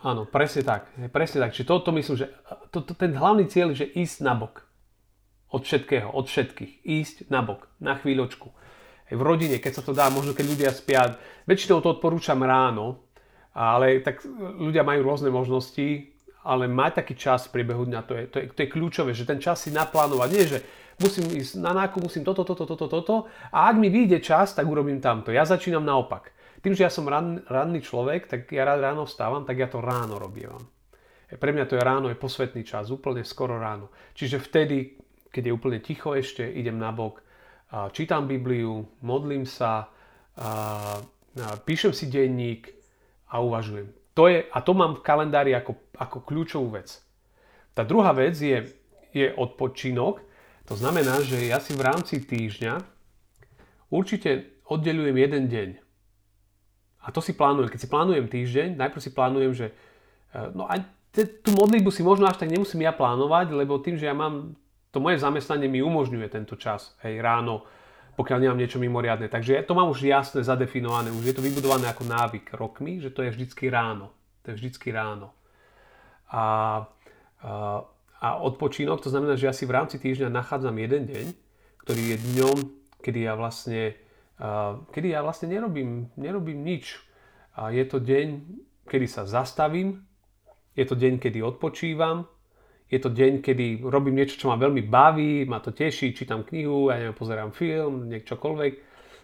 Áno, 0.05 0.29
presne 0.29 0.61
tak. 0.61 0.93
Presne 1.09 1.49
tak. 1.49 1.57
Čiže 1.57 1.65
toto 1.65 1.89
to 1.89 1.97
myslím, 1.97 2.17
že 2.21 2.29
to, 2.69 2.85
to, 2.85 2.93
ten 2.93 3.17
hlavný 3.17 3.49
cieľ 3.49 3.73
je, 3.73 3.89
že 3.89 3.93
ísť 3.97 4.21
na 4.21 4.37
bok. 4.37 4.69
Od 5.49 5.65
všetkého, 5.65 6.13
od 6.13 6.29
všetkých. 6.29 6.85
Ísť 6.85 7.33
na 7.33 7.41
bok. 7.41 7.73
Na 7.81 7.97
chvíľočku. 7.97 8.53
Aj 9.09 9.15
v 9.17 9.23
rodine, 9.25 9.57
keď 9.57 9.81
sa 9.81 9.83
to 9.85 9.97
dá, 9.97 10.13
možno 10.13 10.37
keď 10.37 10.45
ľudia 10.45 10.71
spia. 10.77 11.17
Väčšinou 11.49 11.81
to 11.81 11.97
odporúčam 11.97 12.37
ráno, 12.45 13.09
ale 13.57 14.05
tak 14.05 14.29
ľudia 14.61 14.85
majú 14.85 15.09
rôzne 15.09 15.33
možnosti 15.33 16.14
ale 16.45 16.69
mať 16.69 17.01
taký 17.01 17.17
čas 17.17 17.49
v 17.49 17.57
priebehu 17.57 17.89
dňa, 17.89 18.01
to 18.05 18.13
je, 18.15 18.25
to, 18.29 18.37
je, 18.39 18.47
to 18.53 18.61
je 18.61 18.69
kľúčové, 18.69 19.17
že 19.17 19.25
ten 19.25 19.41
čas 19.41 19.65
si 19.65 19.73
naplánovať. 19.73 20.29
Nie, 20.29 20.45
že 20.45 20.59
musím 21.01 21.33
ísť 21.33 21.59
na 21.59 21.73
nákup, 21.73 22.05
musím 22.05 22.23
toto, 22.23 22.45
toto, 22.45 22.69
toto, 22.69 22.87
toto 22.87 23.17
a 23.49 23.73
ak 23.73 23.77
mi 23.81 23.89
vyjde 23.89 24.21
čas, 24.21 24.53
tak 24.53 24.69
urobím 24.69 25.01
tamto. 25.01 25.33
Ja 25.33 25.49
začínam 25.49 25.83
naopak. 25.83 26.37
Tým, 26.61 26.77
že 26.77 26.85
ja 26.85 26.93
som 26.93 27.09
ran, 27.09 27.45
ranný 27.49 27.81
človek, 27.81 28.29
tak 28.29 28.53
ja 28.53 28.65
rád 28.65 28.81
ráno 28.81 29.05
vstávam, 29.05 29.45
tak 29.45 29.57
ja 29.57 29.69
to 29.69 29.81
ráno 29.81 30.17
robievam. 30.21 30.65
Pre 31.29 31.51
mňa 31.51 31.67
to 31.67 31.77
je 31.77 31.83
ráno, 31.83 32.07
je 32.09 32.17
posvetný 32.17 32.63
čas, 32.63 32.95
úplne 32.95 33.25
skoro 33.25 33.59
ráno. 33.59 33.93
Čiže 34.17 34.39
vtedy, 34.41 34.97
keď 35.29 35.51
je 35.51 35.53
úplne 35.53 35.79
ticho 35.83 36.15
ešte, 36.15 36.47
idem 36.47 36.79
na 36.79 36.95
bok, 36.95 37.21
čítam 37.91 38.31
Bibliu, 38.31 38.87
modlím 39.03 39.45
sa, 39.45 39.91
píšem 41.67 41.91
si 41.91 42.07
denník 42.07 42.71
a 43.29 43.43
uvažujem. 43.43 43.91
To 44.15 44.31
je, 44.31 44.47
a 44.47 44.59
to 44.63 44.73
mám 44.79 44.95
v 44.95 45.05
kalendári 45.05 45.53
ako, 45.59 45.75
ako 45.99 46.23
kľúčovú 46.25 46.75
vec. 46.75 47.01
Tá 47.75 47.83
druhá 47.83 48.15
vec 48.15 48.39
je, 48.39 48.71
je 49.11 49.35
odpočinok. 49.35 50.23
To 50.71 50.75
znamená, 50.79 51.21
že 51.27 51.51
ja 51.51 51.59
si 51.59 51.75
v 51.75 51.85
rámci 51.85 52.23
týždňa 52.23 52.81
určite 53.91 54.63
oddelujem 54.71 55.17
jeden 55.19 55.45
deň. 55.51 55.69
A 57.05 57.13
to 57.13 57.21
si 57.21 57.37
plánujem. 57.37 57.69
Keď 57.69 57.81
si 57.85 57.93
plánujem 57.93 58.27
týždeň, 58.31 58.69
najprv 58.81 59.03
si 59.03 59.11
plánujem, 59.13 59.53
že 59.53 59.67
e, 60.33 60.41
no 60.57 60.65
a 60.65 60.81
tú 61.15 61.51
modlitbu 61.55 61.93
si 61.93 62.03
možno 62.03 62.27
až 62.27 62.41
tak 62.41 62.51
nemusím 62.51 62.83
ja 62.83 62.91
plánovať, 62.97 63.53
lebo 63.55 63.79
tým, 63.79 64.01
že 64.01 64.09
ja 64.09 64.17
mám, 64.17 64.57
to 64.91 64.99
moje 64.99 65.21
zamestnanie 65.21 65.69
mi 65.69 65.85
umožňuje 65.85 66.27
tento 66.33 66.57
čas, 66.57 66.97
hej, 67.05 67.21
ráno, 67.21 67.63
pokiaľ 68.19 68.39
nemám 68.47 68.59
niečo 68.59 68.83
mimoriadne. 68.83 69.29
Takže 69.31 69.63
to 69.67 69.77
mám 69.77 69.91
už 69.91 70.07
jasne 70.07 70.41
zadefinované, 70.43 71.15
už 71.15 71.29
je 71.31 71.37
to 71.37 71.43
vybudované 71.45 71.87
ako 71.91 72.09
návyk 72.09 72.55
rokmi, 72.57 72.99
že 72.99 73.13
to 73.15 73.23
je 73.23 73.31
vždycky 73.31 73.69
ráno. 73.71 74.11
To 74.43 74.53
je 74.53 74.59
vždycky 74.59 74.91
ráno. 74.91 75.35
A, 76.35 76.45
a, 77.39 77.51
a 78.19 78.29
odpočínok, 78.43 78.99
to 78.99 79.13
znamená, 79.15 79.39
že 79.39 79.47
ja 79.47 79.55
si 79.55 79.71
v 79.71 79.79
rámci 79.79 80.03
týždňa 80.03 80.35
nachádzam 80.35 80.75
jeden 80.83 81.07
deň, 81.07 81.27
ktorý 81.87 82.03
je 82.11 82.17
dňom, 82.35 82.57
kedy 82.99 83.21
ja 83.23 83.39
vlastne, 83.39 83.95
a, 84.43 84.83
kedy 84.91 85.15
ja 85.15 85.23
vlastne 85.23 85.47
nerobím, 85.55 86.11
nerobím 86.19 86.67
nič. 86.67 86.99
A 87.55 87.71
je 87.71 87.87
to 87.87 88.03
deň, 88.03 88.43
kedy 88.91 89.07
sa 89.07 89.23
zastavím, 89.31 90.03
je 90.75 90.83
to 90.83 90.99
deň, 90.99 91.23
kedy 91.23 91.39
odpočívam, 91.39 92.27
je 92.91 92.99
to 93.01 93.09
deň, 93.09 93.41
kedy 93.41 93.81
robím 93.87 94.19
niečo, 94.19 94.37
čo 94.37 94.51
ma 94.51 94.61
veľmi 94.61 94.85
baví, 94.85 95.47
ma 95.49 95.63
to 95.63 95.73
teší, 95.73 96.13
čítam 96.13 96.45
knihu, 96.45 96.91
ja 96.91 97.01
neviem, 97.01 97.17
pozerám 97.17 97.55
film, 97.55 98.11
niečokoľvek 98.11 98.73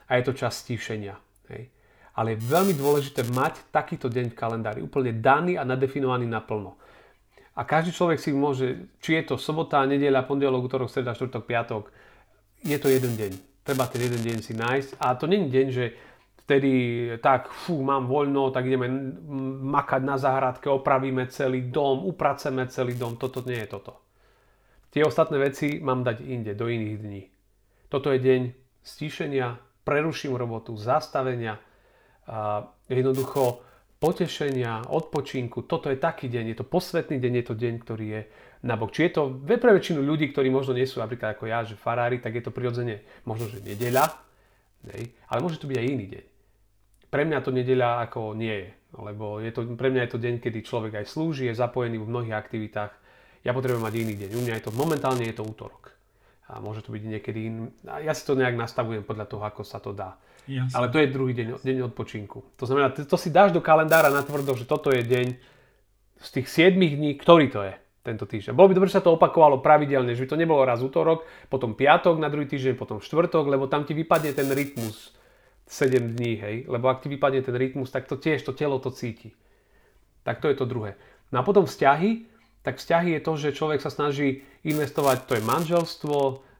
a 0.09 0.17
je 0.17 0.23
to 0.25 0.33
čas 0.35 0.65
stíšenia. 0.65 1.15
Hej. 1.53 1.71
Ale 2.17 2.35
je 2.35 2.47
veľmi 2.51 2.75
dôležité 2.75 3.27
mať 3.31 3.71
takýto 3.71 4.11
deň 4.11 4.33
v 4.33 4.39
kalendári, 4.39 4.81
úplne 4.83 5.15
daný 5.15 5.55
a 5.61 5.63
nadefinovaný 5.63 6.27
naplno. 6.27 6.81
A 7.61 7.69
každý 7.69 7.93
človek 7.93 8.17
si 8.17 8.33
môže, 8.33 8.89
či 9.05 9.21
je 9.21 9.29
to 9.29 9.37
sobota, 9.37 9.85
nedeľa, 9.85 10.25
pondelok, 10.25 10.65
útorok, 10.65 10.89
streda, 10.89 11.13
štvrtok, 11.13 11.45
piatok, 11.45 11.93
je 12.65 12.77
to 12.81 12.89
jeden 12.89 13.21
deň. 13.21 13.33
Treba 13.61 13.85
ten 13.85 14.01
jeden 14.01 14.25
deň 14.25 14.37
si 14.41 14.57
nájsť. 14.57 14.97
A 14.97 15.13
to 15.21 15.29
je 15.29 15.45
deň, 15.45 15.67
že 15.69 15.85
vtedy 16.49 16.73
tak, 17.21 17.53
fú, 17.53 17.85
mám 17.85 18.09
voľno, 18.09 18.49
tak 18.49 18.65
ideme 18.65 18.89
makať 19.61 20.01
na 20.01 20.17
záhradke, 20.17 20.73
opravíme 20.73 21.29
celý 21.29 21.69
dom, 21.69 22.09
upraceme 22.09 22.65
celý 22.73 22.97
dom. 22.97 23.21
Toto 23.21 23.45
nie 23.45 23.61
je 23.61 23.69
toto. 23.69 24.01
Tie 24.91 25.05
ostatné 25.05 25.37
veci 25.39 25.79
mám 25.85 26.01
dať 26.01 26.25
inde, 26.25 26.57
do 26.57 26.65
iných 26.67 26.97
dní. 26.97 27.23
Toto 27.93 28.09
je 28.11 28.19
deň 28.19 28.41
stíšenia, 28.83 29.61
preruším 29.85 30.33
robotu, 30.35 30.75
zastavenia, 30.81 31.61
a 32.31 32.63
jednoducho 32.87 33.63
potešenia, 34.01 34.89
odpočinku. 34.89 35.69
Toto 35.69 35.93
je 35.93 36.01
taký 36.01 36.33
deň, 36.33 36.57
je 36.57 36.57
to 36.57 36.67
posvetný 36.67 37.21
deň, 37.21 37.33
je 37.37 37.45
to 37.45 37.55
deň, 37.55 37.75
ktorý 37.85 38.07
je 38.09 38.21
na 38.65 38.81
bok. 38.81 38.97
Či 38.97 39.13
je 39.13 39.13
to 39.13 39.23
pre 39.45 39.77
väčšinu 39.77 40.01
ľudí, 40.01 40.33
ktorí 40.33 40.49
možno 40.49 40.73
nie 40.73 40.89
sú 40.89 41.05
napríklad 41.05 41.37
ako 41.37 41.45
ja, 41.45 41.61
že 41.69 41.77
farári, 41.77 42.17
tak 42.17 42.41
je 42.41 42.43
to 42.49 42.51
prirodzene 42.51 43.05
možno, 43.29 43.53
že 43.53 43.61
nedeľa, 43.61 44.09
ale 45.29 45.39
môže 45.45 45.61
to 45.61 45.69
byť 45.69 45.77
aj 45.77 45.87
iný 45.87 46.07
deň. 46.17 46.25
Pre 47.13 47.23
mňa 47.29 47.39
to 47.45 47.53
nedeľa 47.53 48.09
ako 48.09 48.33
nie 48.33 48.57
je, 48.57 48.71
lebo 48.97 49.37
je 49.45 49.53
to, 49.53 49.69
pre 49.77 49.93
mňa 49.93 50.09
je 50.09 50.11
to 50.17 50.23
deň, 50.25 50.35
kedy 50.41 50.59
človek 50.65 51.05
aj 51.05 51.07
slúži, 51.07 51.53
je 51.53 51.61
zapojený 51.61 52.01
v 52.01 52.09
mnohých 52.09 52.41
aktivitách. 52.41 52.93
Ja 53.45 53.53
potrebujem 53.53 53.85
mať 53.85 53.95
iný 54.01 54.15
deň. 54.17 54.31
U 54.33 54.41
mňa 54.49 54.55
je 54.57 54.65
to, 54.65 54.73
momentálne 54.73 55.29
je 55.29 55.37
to 55.37 55.45
útorok. 55.45 56.00
A 56.51 56.59
môže 56.59 56.83
to 56.83 56.91
byť 56.91 57.03
niekedy 57.07 57.39
iný. 57.47 57.71
Ja 57.87 58.11
si 58.11 58.27
to 58.27 58.35
nejak 58.35 58.59
nastavujem 58.59 59.07
podľa 59.07 59.27
toho, 59.31 59.43
ako 59.47 59.63
sa 59.63 59.79
to 59.79 59.95
dá. 59.95 60.19
Jasne. 60.51 60.75
Ale 60.75 60.91
to 60.91 60.99
je 60.99 61.15
druhý 61.15 61.33
deň, 61.33 61.63
deň 61.63 61.79
odpočinku. 61.95 62.43
To 62.59 62.65
znamená, 62.67 62.91
to 62.91 63.15
si 63.15 63.31
dáš 63.31 63.55
do 63.55 63.63
kalendára 63.63 64.11
na 64.11 64.27
tvrdo, 64.27 64.59
že 64.59 64.67
toto 64.67 64.91
je 64.91 65.07
deň 65.07 65.27
z 66.21 66.29
tých 66.35 66.47
7 66.51 66.75
dní, 66.75 67.15
ktorý 67.15 67.47
to 67.55 67.63
je 67.63 67.75
tento 68.03 68.25
týždeň. 68.25 68.57
Bolo 68.57 68.73
by 68.73 68.75
dobre, 68.77 68.89
že 68.91 68.99
sa 68.99 69.05
to 69.05 69.15
opakovalo 69.15 69.61
pravidelne, 69.61 70.17
že 70.17 70.25
by 70.25 70.29
to 70.35 70.41
nebolo 70.41 70.65
raz 70.65 70.81
útorok, 70.81 71.29
potom 71.53 71.77
piatok 71.77 72.17
na 72.17 72.33
druhý 72.33 72.49
týždeň, 72.49 72.75
potom 72.75 72.99
štvrtok, 72.99 73.45
lebo 73.47 73.69
tam 73.69 73.85
ti 73.85 73.93
vypadne 73.93 74.33
ten 74.33 74.49
rytmus 74.51 75.13
7 75.69 76.17
dní, 76.17 76.33
hej, 76.41 76.57
lebo 76.67 76.91
ak 76.91 77.05
ti 77.05 77.09
vypadne 77.13 77.45
ten 77.45 77.55
rytmus, 77.55 77.93
tak 77.93 78.09
to 78.11 78.19
tiež 78.19 78.43
to 78.43 78.57
telo 78.57 78.83
to 78.83 78.91
cíti. 78.91 79.37
Tak 80.27 80.43
to 80.43 80.51
je 80.51 80.57
to 80.57 80.67
druhé. 80.67 80.97
No 81.31 81.41
a 81.41 81.47
potom 81.47 81.69
vzťahy, 81.69 82.27
tak 82.61 82.77
vzťahy 82.77 83.17
je 83.17 83.21
to, 83.25 83.33
že 83.37 83.57
človek 83.57 83.81
sa 83.81 83.89
snaží 83.89 84.45
investovať, 84.65 85.25
to 85.25 85.37
je 85.41 85.43
manželstvo, 85.45 86.17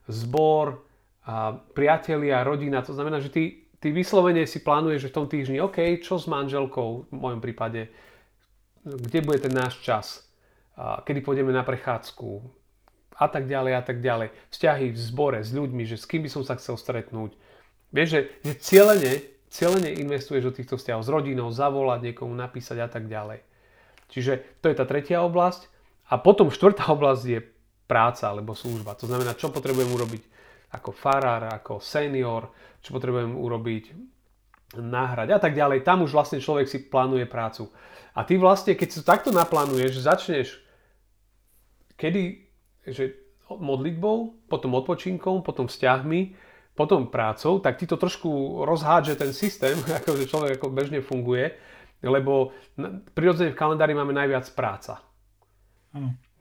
zbor, 0.09 0.81
a 1.21 1.53
priatelia, 1.77 2.41
rodina, 2.41 2.81
to 2.81 2.97
znamená, 2.97 3.21
že 3.21 3.29
ty, 3.29 3.69
ty 3.77 3.93
vyslovene 3.93 4.49
si 4.49 4.65
plánuješ, 4.65 5.05
že 5.05 5.11
v 5.13 5.17
tom 5.21 5.27
týždni, 5.29 5.61
OK, 5.61 6.01
čo 6.01 6.17
s 6.17 6.25
manželkou 6.25 7.05
v 7.07 7.13
mojom 7.13 7.37
prípade, 7.37 7.93
kde 8.81 9.19
bude 9.21 9.37
ten 9.37 9.53
náš 9.53 9.77
čas, 9.85 10.25
kedy 11.05 11.21
pôjdeme 11.21 11.53
na 11.53 11.61
prechádzku 11.61 12.41
a 13.21 13.29
tak 13.29 13.45
ďalej 13.45 13.73
a 13.77 13.81
tak 13.85 14.01
ďalej. 14.01 14.33
Vzťahy 14.49 14.85
v 14.89 14.97
zbore 14.97 15.39
s 15.45 15.53
ľuďmi, 15.53 15.85
že 15.85 16.01
s 16.01 16.09
kým 16.09 16.25
by 16.25 16.29
som 16.33 16.41
sa 16.41 16.57
chcel 16.57 16.73
stretnúť. 16.73 17.37
Vieš, 17.93 18.09
že, 18.09 18.21
že 18.41 18.53
cieľene, 18.57 19.13
cieľene 19.53 19.93
investuješ 20.01 20.49
do 20.49 20.55
týchto 20.57 20.81
vzťahov 20.81 21.05
s 21.05 21.13
rodinou, 21.13 21.53
zavolať 21.53 22.09
niekomu, 22.09 22.33
napísať 22.33 22.81
a 22.81 22.89
tak 22.89 23.05
ďalej. 23.05 23.45
Čiže 24.09 24.57
to 24.65 24.73
je 24.73 24.75
tá 24.75 24.89
tretia 24.89 25.21
oblasť. 25.21 25.69
A 26.11 26.19
potom 26.19 26.51
štvrtá 26.51 26.91
oblasť 26.91 27.23
je 27.23 27.39
práca 27.87 28.27
alebo 28.27 28.51
služba. 28.51 28.99
To 28.99 29.07
znamená, 29.07 29.35
čo 29.39 29.51
potrebujem 29.51 29.91
urobiť 29.91 30.23
ako 30.71 30.91
farár, 30.95 31.51
ako 31.51 31.83
senior, 31.83 32.51
čo 32.79 32.95
potrebujem 32.95 33.35
urobiť, 33.35 33.83
náhrať 34.79 35.29
a 35.35 35.39
tak 35.39 35.51
ďalej. 35.51 35.83
Tam 35.83 35.99
už 36.03 36.15
vlastne 36.15 36.39
človek 36.39 36.67
si 36.67 36.87
plánuje 36.87 37.27
prácu. 37.27 37.67
A 38.15 38.23
ty 38.23 38.39
vlastne, 38.39 38.75
keď 38.75 38.87
si 38.87 38.97
to 39.03 39.05
takto 39.07 39.35
naplánuješ, 39.35 39.99
začneš 39.99 40.47
kedy, 41.99 42.47
že 42.87 43.19
modlitbou, 43.51 44.47
potom 44.47 44.79
odpočinkom, 44.79 45.43
potom 45.43 45.67
vzťahmi, 45.67 46.21
potom 46.71 47.11
prácou, 47.11 47.59
tak 47.59 47.75
ti 47.75 47.83
to 47.83 47.99
trošku 47.99 48.63
rozhádže 48.63 49.19
ten 49.19 49.35
systém, 49.35 49.75
ako 49.99 50.23
človek 50.23 50.55
ako 50.55 50.67
bežne 50.71 51.03
funguje, 51.03 51.51
lebo 51.99 52.55
prirodzene 53.11 53.51
v 53.51 53.59
kalendári 53.59 53.91
máme 53.91 54.15
najviac 54.15 54.47
práca. 54.55 55.03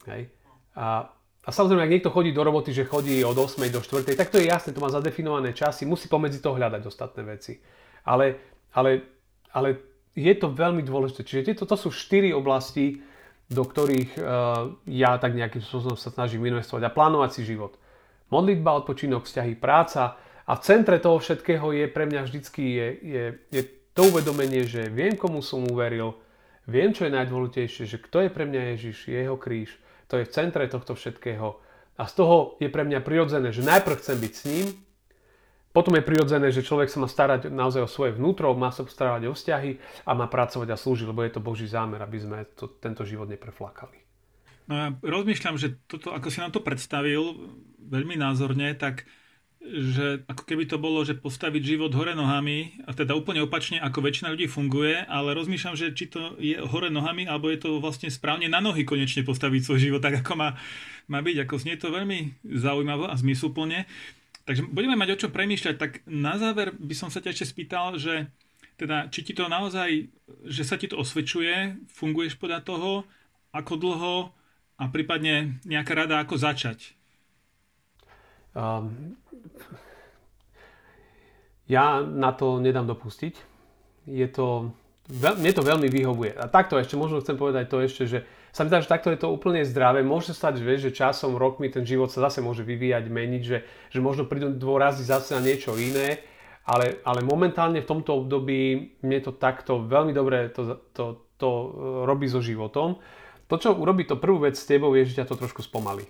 Hej. 0.07 0.31
A 0.77 1.11
a 1.41 1.57
samozrejme, 1.57 1.89
ak 1.89 1.95
niekto 1.97 2.13
chodí 2.13 2.37
do 2.37 2.45
roboty, 2.45 2.77
že 2.77 2.85
chodí 2.85 3.25
od 3.25 3.33
8 3.33 3.65
do 3.73 3.81
4, 3.81 4.13
tak 4.13 4.29
to 4.29 4.37
je 4.37 4.53
jasné, 4.53 4.77
to 4.77 4.85
má 4.85 4.93
zadefinované 4.93 5.57
časy, 5.57 5.89
musí 5.89 6.05
pomedzi 6.05 6.45
to 6.45 6.53
hľadať 6.53 6.85
ostatné 6.85 7.25
veci. 7.25 7.57
Ale, 8.05 8.37
ale, 8.77 9.09
ale 9.57 9.69
je 10.13 10.35
to 10.37 10.53
veľmi 10.53 10.85
dôležité. 10.85 11.25
Čiže 11.25 11.47
tieto 11.53 11.65
to 11.65 11.81
sú 11.81 11.89
4 11.89 12.37
oblasti, 12.37 13.01
do 13.49 13.65
ktorých 13.65 14.21
uh, 14.21 14.79
ja 14.85 15.17
tak 15.17 15.33
nejakým 15.33 15.65
spôsobom 15.65 15.97
sa 15.97 16.13
snažím 16.13 16.45
investovať 16.45 16.87
a 16.87 16.95
plánovať 16.95 17.41
si 17.41 17.43
život. 17.49 17.75
Modlitba, 18.29 18.77
odpočinok, 18.79 19.27
vzťahy, 19.27 19.57
práca 19.57 20.21
a 20.45 20.53
v 20.55 20.63
centre 20.63 21.01
toho 21.01 21.19
všetkého 21.19 21.73
je 21.73 21.87
pre 21.91 22.05
mňa 22.07 22.21
vždycky 22.31 22.63
je, 22.63 22.89
je, 23.01 23.25
je 23.51 23.63
to 23.97 24.07
uvedomenie, 24.07 24.63
že 24.69 24.87
viem, 24.87 25.19
komu 25.19 25.43
som 25.43 25.67
uveril, 25.67 26.15
viem, 26.71 26.95
čo 26.95 27.05
je 27.05 27.13
najdôležitejšie, 27.13 27.85
že 27.91 27.99
kto 27.99 28.25
je 28.25 28.31
pre 28.31 28.47
mňa 28.47 28.79
Ježiš, 28.79 29.11
jeho 29.11 29.35
kríž, 29.35 29.75
to 30.07 30.23
je 30.23 30.27
v 30.27 30.35
centre 30.35 30.63
tohto 30.71 30.95
všetkého. 30.95 31.59
A 31.99 32.03
z 32.07 32.13
toho 32.15 32.57
je 32.63 32.71
pre 32.71 32.87
mňa 32.87 33.03
prirodzené, 33.03 33.51
že 33.51 33.67
najprv 33.67 33.99
chcem 33.99 34.17
byť 34.17 34.33
s 34.33 34.43
ním, 34.47 34.67
potom 35.71 35.95
je 35.95 36.03
prirodzené, 36.03 36.51
že 36.51 36.67
človek 36.67 36.91
sa 36.91 36.99
má 36.99 37.07
starať 37.07 37.47
naozaj 37.47 37.87
o 37.87 37.91
svoje 37.91 38.19
vnútro, 38.19 38.51
má 38.59 38.75
sa 38.75 38.83
starať 38.83 39.31
o 39.31 39.35
vzťahy 39.39 39.79
a 40.03 40.11
má 40.19 40.27
pracovať 40.27 40.75
a 40.75 40.81
slúžiť, 40.81 41.07
lebo 41.07 41.23
je 41.23 41.31
to 41.31 41.45
Boží 41.45 41.71
zámer, 41.71 42.03
aby 42.03 42.19
sme 42.19 42.39
to, 42.59 42.67
tento 42.83 43.07
život 43.07 43.31
nepreflakali. 43.31 43.95
No 44.67 44.75
ja 44.75 44.89
rozmýšľam, 44.99 45.59
že 45.59 45.79
toto, 45.87 46.11
ako 46.11 46.27
si 46.27 46.43
nám 46.43 46.51
to 46.51 46.63
predstavil 46.63 47.55
veľmi 47.79 48.19
názorne, 48.19 48.75
tak 48.75 49.07
že 49.61 50.25
ako 50.25 50.49
keby 50.49 50.65
to 50.65 50.81
bolo, 50.81 51.05
že 51.05 51.21
postaviť 51.21 51.77
život 51.77 51.93
hore 51.93 52.17
nohami, 52.17 52.81
a 52.89 52.97
teda 52.97 53.13
úplne 53.13 53.45
opačne, 53.45 53.77
ako 53.77 54.01
väčšina 54.01 54.33
ľudí 54.33 54.49
funguje, 54.49 55.05
ale 55.05 55.37
rozmýšľam, 55.37 55.77
že 55.77 55.93
či 55.93 56.09
to 56.09 56.41
je 56.41 56.57
hore 56.57 56.89
nohami, 56.89 57.29
alebo 57.29 57.53
je 57.53 57.61
to 57.61 57.77
vlastne 57.77 58.09
správne 58.09 58.49
na 58.49 58.65
nohy 58.65 58.89
konečne 58.89 59.21
postaviť 59.21 59.61
svoj 59.61 59.79
život 59.79 60.01
tak, 60.01 60.25
ako 60.25 60.33
má, 60.33 60.57
má 61.13 61.21
byť. 61.21 61.45
Ako 61.45 61.61
znie 61.61 61.77
to 61.77 61.93
veľmi 61.93 62.41
zaujímavé 62.41 63.13
a 63.13 63.21
zmysluplne. 63.21 63.85
Takže 64.49 64.65
budeme 64.65 64.97
mať 64.97 65.09
o 65.13 65.21
čo 65.21 65.29
premýšľať. 65.29 65.75
Tak 65.77 65.93
na 66.09 66.41
záver 66.41 66.73
by 66.73 66.95
som 66.97 67.13
sa 67.13 67.21
ťa 67.21 67.37
ešte 67.37 67.53
spýtal, 67.53 68.01
že 68.01 68.33
teda, 68.81 69.13
či 69.13 69.29
ti 69.29 69.37
to 69.37 69.45
naozaj, 69.45 70.09
že 70.49 70.65
sa 70.65 70.81
ti 70.81 70.89
to 70.89 70.97
osvedčuje, 70.97 71.85
funguješ 71.93 72.41
podľa 72.41 72.65
toho, 72.65 73.05
ako 73.53 73.77
dlho 73.77 74.17
a 74.81 74.85
prípadne 74.89 75.61
nejaká 75.69 75.93
rada, 75.93 76.17
ako 76.25 76.41
začať 76.41 76.97
ja 81.71 82.03
na 82.03 82.31
to 82.35 82.59
nedám 82.59 82.87
dopustiť. 82.91 83.35
Je 84.11 84.27
to, 84.27 84.75
mne 85.11 85.53
to 85.55 85.63
veľmi 85.63 85.87
vyhovuje. 85.87 86.35
A 86.35 86.51
takto 86.51 86.75
ešte, 86.75 86.99
možno 86.99 87.23
chcem 87.23 87.39
povedať 87.39 87.71
to 87.71 87.79
ešte, 87.79 88.03
že 88.11 88.19
sa 88.51 88.67
mi 88.67 88.71
dá, 88.75 88.83
že 88.83 88.91
takto 88.91 89.15
je 89.15 89.23
to 89.23 89.31
úplne 89.31 89.63
zdravé. 89.63 90.03
Môže 90.03 90.35
sa 90.35 90.51
stať, 90.51 90.67
že, 90.67 90.91
že 90.91 90.91
časom, 90.91 91.39
rokmi 91.39 91.71
ten 91.71 91.87
život 91.87 92.11
sa 92.11 92.27
zase 92.27 92.43
môže 92.43 92.67
vyvíjať, 92.67 93.07
meniť, 93.07 93.43
že, 93.47 93.59
že 93.95 93.99
možno 94.03 94.27
prídu 94.27 94.51
dôrazy 94.51 95.07
zase 95.07 95.39
na 95.39 95.43
niečo 95.47 95.79
iné, 95.79 96.19
ale, 96.67 96.99
ale 97.07 97.23
momentálne 97.23 97.79
v 97.79 97.87
tomto 97.87 98.27
období 98.27 98.95
mne 99.07 99.19
to 99.23 99.31
takto 99.39 99.87
veľmi 99.87 100.11
dobre 100.11 100.51
to, 100.51 100.83
to, 100.91 101.05
to 101.39 101.49
e, 101.49 101.67
robí 102.11 102.27
so 102.27 102.43
životom. 102.43 102.99
To, 103.47 103.55
čo 103.59 103.75
urobí 103.75 104.07
to 104.07 104.19
prvú 104.19 104.47
vec 104.47 104.59
s 104.59 104.67
tebou, 104.67 104.95
je, 104.99 105.07
že 105.07 105.23
ťa 105.23 105.31
to 105.31 105.39
trošku 105.39 105.63
spomalí. 105.63 106.07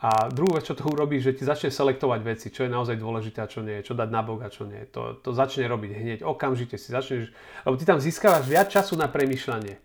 A 0.00 0.32
druhú 0.32 0.56
vec, 0.56 0.64
čo 0.64 0.72
to 0.72 0.88
urobí, 0.88 1.20
že 1.20 1.36
ti 1.36 1.44
začne 1.44 1.68
selektovať 1.68 2.20
veci, 2.24 2.48
čo 2.48 2.64
je 2.64 2.72
naozaj 2.72 2.96
dôležité 2.96 3.44
a 3.44 3.50
čo 3.52 3.60
nie, 3.60 3.84
čo 3.84 3.92
dať 3.92 4.08
na 4.08 4.24
bok 4.24 4.40
a 4.40 4.48
čo 4.48 4.64
nie. 4.64 4.88
To, 4.96 5.20
to 5.20 5.36
začne 5.36 5.68
robiť 5.68 5.90
hneď, 5.92 6.18
okamžite 6.24 6.80
si 6.80 6.88
začneš, 6.88 7.28
lebo 7.68 7.76
ty 7.76 7.84
tam 7.84 8.00
získavaš 8.00 8.48
viac 8.48 8.72
času 8.72 8.96
na 8.96 9.12
premyšľanie. 9.12 9.76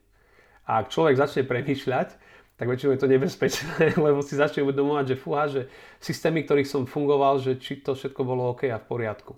A 0.72 0.80
ak 0.80 0.88
človek 0.88 1.20
začne 1.20 1.44
premyšľať, 1.44 2.16
tak 2.56 2.72
väčšinou 2.72 2.96
je 2.96 3.02
to 3.04 3.12
nebezpečné, 3.12 3.76
lebo 4.08 4.24
si 4.24 4.40
začne 4.40 4.64
uvedomovať, 4.64 5.06
že 5.12 5.20
fúha, 5.20 5.44
že 5.52 5.68
systémy, 6.00 6.48
ktorých 6.48 6.72
som 6.72 6.88
fungoval, 6.88 7.44
že 7.44 7.60
či 7.60 7.84
to 7.84 7.92
všetko 7.92 8.22
bolo 8.24 8.56
OK 8.56 8.72
a 8.72 8.80
v 8.80 8.88
poriadku. 8.88 9.36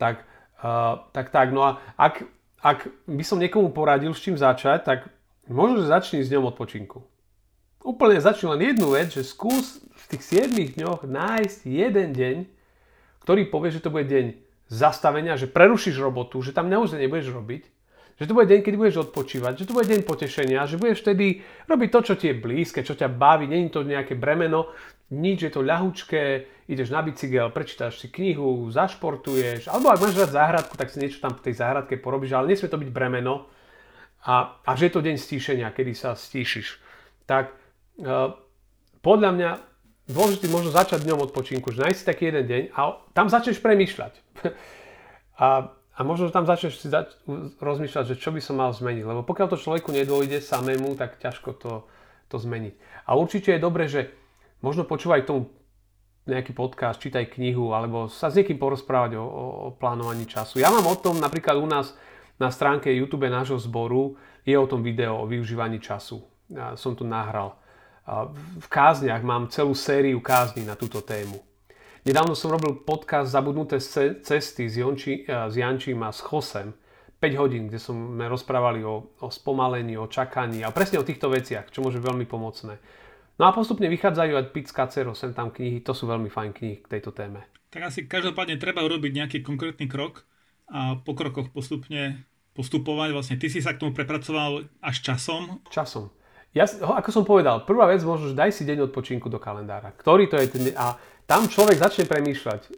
Tak, 0.00 0.24
uh, 0.64 1.04
tak, 1.12 1.28
tak. 1.28 1.52
No 1.52 1.60
a 1.68 1.76
ak, 2.00 2.24
ak 2.64 2.88
by 3.04 3.20
som 3.20 3.36
niekomu 3.36 3.68
poradil, 3.76 4.16
s 4.16 4.24
čím 4.24 4.40
začať, 4.40 4.80
tak 4.80 4.98
možno, 5.44 5.84
začni 5.84 6.24
s 6.24 6.32
ňom 6.32 6.48
odpočinku. 6.48 7.04
Úplne 7.84 8.20
začni 8.20 8.56
len 8.56 8.72
jednu 8.72 8.92
vec, 8.96 9.12
že 9.12 9.24
skús 9.24 9.84
tých 10.10 10.22
7 10.50 10.76
dňoch 10.76 11.06
nájsť 11.06 11.60
jeden 11.66 12.08
deň, 12.10 12.36
ktorý 13.22 13.46
povie, 13.46 13.70
že 13.70 13.82
to 13.84 13.94
bude 13.94 14.10
deň 14.10 14.34
zastavenia, 14.70 15.38
že 15.38 15.50
prerušíš 15.50 15.98
robotu, 15.98 16.42
že 16.42 16.54
tam 16.54 16.70
naozaj 16.70 16.98
nebudeš 16.98 17.34
robiť, 17.34 17.62
že 18.20 18.28
to 18.28 18.36
bude 18.36 18.52
deň, 18.52 18.60
keď 18.60 18.74
budeš 18.76 18.96
odpočívať, 19.08 19.64
že 19.64 19.66
to 19.66 19.72
bude 19.72 19.88
deň 19.88 20.04
potešenia, 20.04 20.68
že 20.68 20.76
budeš 20.76 21.00
vtedy 21.00 21.40
robiť 21.64 21.88
to, 21.88 22.00
čo 22.04 22.14
ti 22.20 22.26
je 22.30 22.36
blízke, 22.36 22.84
čo 22.84 22.92
ťa 22.92 23.08
baví, 23.08 23.48
není 23.48 23.72
to 23.72 23.80
nejaké 23.80 24.12
bremeno, 24.12 24.68
nič, 25.10 25.42
je 25.42 25.50
to 25.50 25.64
ľahučké, 25.64 26.22
ideš 26.70 26.92
na 26.94 27.02
bicykel, 27.02 27.50
prečítaš 27.50 27.98
si 27.98 28.12
knihu, 28.12 28.68
zašportuješ, 28.70 29.66
alebo 29.66 29.90
ak 29.90 30.04
máš 30.04 30.20
rád 30.20 30.36
záhradku, 30.36 30.78
tak 30.78 30.92
si 30.92 31.02
niečo 31.02 31.18
tam 31.18 31.34
v 31.34 31.50
tej 31.50 31.54
záhradke 31.58 31.98
porobíš, 31.98 32.36
ale 32.36 32.54
nesmie 32.54 32.70
to 32.70 32.78
byť 32.78 32.90
bremeno. 32.94 33.50
A, 34.28 34.60
a 34.62 34.70
že 34.76 34.86
je 34.86 34.94
to 34.94 35.02
deň 35.02 35.16
stíšenia, 35.16 35.72
kedy 35.72 35.96
sa 35.96 36.12
stíšiš. 36.12 36.78
Tak 37.24 37.56
uh, 38.04 38.36
podľa 39.00 39.30
mňa 39.32 39.50
dôležité 40.10 40.46
možno 40.50 40.74
začať 40.74 41.06
dňom 41.06 41.30
odpočinku, 41.30 41.70
že 41.70 41.86
nájsť 41.86 41.98
si 41.98 42.04
taký 42.06 42.22
jeden 42.28 42.44
deň 42.46 42.62
a 42.74 42.80
tam 43.14 43.30
začneš 43.30 43.62
premýšľať. 43.62 44.12
a, 45.42 45.72
a 45.72 46.00
možno 46.02 46.34
tam 46.34 46.44
začneš 46.44 46.82
si 46.82 46.90
zač- 46.90 47.16
rozmýšľať, 47.62 48.14
že 48.14 48.20
čo 48.20 48.34
by 48.34 48.40
som 48.42 48.58
mal 48.58 48.74
zmeniť. 48.74 49.04
Lebo 49.06 49.22
pokiaľ 49.22 49.46
to 49.54 49.62
človeku 49.62 49.94
nedôjde 49.94 50.42
samému, 50.42 50.98
tak 50.98 51.22
ťažko 51.22 51.50
to, 51.56 51.72
to 52.28 52.36
zmeniť. 52.36 52.74
A 53.06 53.16
určite 53.16 53.54
je 53.54 53.62
dobré, 53.62 53.86
že 53.86 54.10
možno 54.60 54.84
počúvaj 54.84 55.24
tomu 55.24 55.54
nejaký 56.28 56.52
podcast, 56.52 57.00
čítaj 57.00 57.32
knihu, 57.34 57.72
alebo 57.72 58.06
sa 58.06 58.28
s 58.28 58.36
niekým 58.36 58.60
porozprávať 58.60 59.16
o, 59.16 59.24
o, 59.24 59.44
o 59.66 59.66
plánovaní 59.72 60.28
času. 60.28 60.60
Ja 60.60 60.68
mám 60.68 60.84
o 60.84 60.96
tom 60.98 61.16
napríklad 61.16 61.56
u 61.56 61.66
nás 61.66 61.96
na 62.40 62.48
stránke 62.48 62.88
YouTube 62.88 63.28
nášho 63.28 63.60
zboru 63.60 64.16
je 64.48 64.56
o 64.56 64.64
tom 64.64 64.80
video 64.80 65.20
o 65.20 65.28
využívaní 65.28 65.80
času. 65.80 66.24
Ja 66.48 66.72
som 66.74 66.96
to 66.96 67.04
nahral. 67.04 67.60
V 68.58 68.66
kázniach 68.68 69.22
mám 69.22 69.52
celú 69.52 69.76
sériu 69.76 70.18
kázni 70.24 70.64
na 70.64 70.74
túto 70.74 71.04
tému. 71.04 71.40
Nedávno 72.00 72.32
som 72.32 72.48
robil 72.48 72.80
podcast 72.80 73.28
Zabudnuté 73.28 73.76
cesty 74.24 74.64
s, 74.66 74.74
Jonči, 74.80 75.28
s 75.28 75.54
Jančím 75.54 76.00
a 76.00 76.10
s 76.10 76.24
Chosem. 76.24 76.72
5 77.20 77.36
hodín, 77.36 77.68
kde 77.68 77.76
sme 77.76 78.24
rozprávali 78.32 78.80
o, 78.80 79.12
o 79.20 79.28
spomalení, 79.28 80.00
o 80.00 80.08
čakaní 80.08 80.64
a 80.64 80.72
presne 80.72 80.96
o 80.96 81.04
týchto 81.04 81.28
veciach, 81.28 81.68
čo 81.68 81.84
môže 81.84 82.00
veľmi 82.00 82.24
pomocné. 82.24 82.80
No 83.36 83.44
a 83.44 83.52
postupne 83.52 83.92
vychádzajú 83.92 84.32
aj 84.40 84.50
Pic 84.56 84.72
Cacero, 84.72 85.12
sem 85.12 85.36
tam 85.36 85.52
knihy, 85.52 85.84
to 85.84 85.92
sú 85.92 86.08
veľmi 86.08 86.32
fajn 86.32 86.50
knihy 86.56 86.76
k 86.80 86.90
tejto 86.96 87.12
téme. 87.12 87.44
Tak 87.68 87.92
asi 87.92 88.08
každopádne 88.08 88.56
treba 88.56 88.80
urobiť 88.80 89.12
nejaký 89.12 89.38
konkrétny 89.44 89.84
krok 89.84 90.24
a 90.72 90.96
po 90.96 91.12
krokoch 91.12 91.52
postupne 91.52 92.24
postupovať. 92.56 93.12
Vlastne 93.12 93.36
ty 93.36 93.52
si 93.52 93.60
sa 93.60 93.76
k 93.76 93.80
tomu 93.84 93.92
prepracoval 93.92 94.68
až 94.80 94.96
časom. 95.04 95.60
Časom. 95.68 96.08
Ja, 96.50 96.66
ako 96.66 97.10
som 97.14 97.22
povedal, 97.22 97.62
prvá 97.62 97.86
vec 97.86 98.02
možno, 98.02 98.30
že 98.30 98.34
daj 98.34 98.50
si 98.50 98.66
deň 98.66 98.90
odpočinku 98.90 99.30
do 99.30 99.38
kalendára. 99.38 99.94
Ktorý 99.94 100.26
to 100.26 100.34
je 100.34 100.50
ten 100.50 100.74
A 100.74 100.98
tam 101.30 101.46
človek 101.46 101.78
začne 101.78 102.10
premýšľať. 102.10 102.74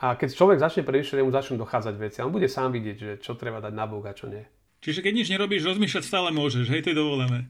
A 0.00 0.16
keď 0.16 0.32
človek 0.32 0.56
začne 0.56 0.88
premýšľať, 0.88 1.20
mu 1.20 1.32
začnú 1.32 1.60
dochádzať 1.60 1.94
veci. 2.00 2.16
A 2.20 2.24
on 2.24 2.32
bude 2.32 2.48
sám 2.48 2.72
vidieť, 2.72 2.96
že 2.96 3.10
čo 3.20 3.36
treba 3.36 3.60
dať 3.60 3.76
na 3.76 3.84
bok 3.84 4.08
a 4.08 4.16
čo 4.16 4.32
nie. 4.32 4.40
Čiže 4.80 5.04
keď 5.04 5.12
nič 5.16 5.28
nerobíš, 5.32 5.64
rozmýšľať 5.64 6.04
stále 6.04 6.28
môžeš, 6.32 6.68
hej, 6.68 6.84
to 6.84 6.92
je 6.92 6.96
dovolené. 6.96 7.48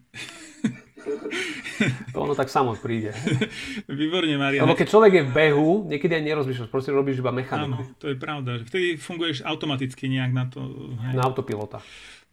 to 2.14 2.16
ono 2.18 2.34
tak 2.34 2.50
samo 2.50 2.78
príde. 2.78 3.14
Výborne, 3.90 4.38
Marian. 4.38 4.66
Lebo 4.66 4.78
keď 4.78 4.88
človek 4.90 5.12
je 5.18 5.22
v 5.26 5.32
behu, 5.34 5.70
niekedy 5.90 6.14
aj 6.14 6.24
nerozmýšľaš, 6.30 6.70
proste 6.70 6.94
robíš 6.94 7.22
iba 7.22 7.34
mechaniku. 7.34 7.82
Áno, 7.82 7.98
to 7.98 8.06
je 8.10 8.16
pravda. 8.18 8.62
Vtedy 8.62 8.98
funguješ 8.98 9.42
automaticky 9.42 10.10
nejak 10.10 10.32
na 10.34 10.44
to. 10.46 10.62
Hej. 10.98 11.14
Na 11.18 11.22
autopilota. 11.26 11.82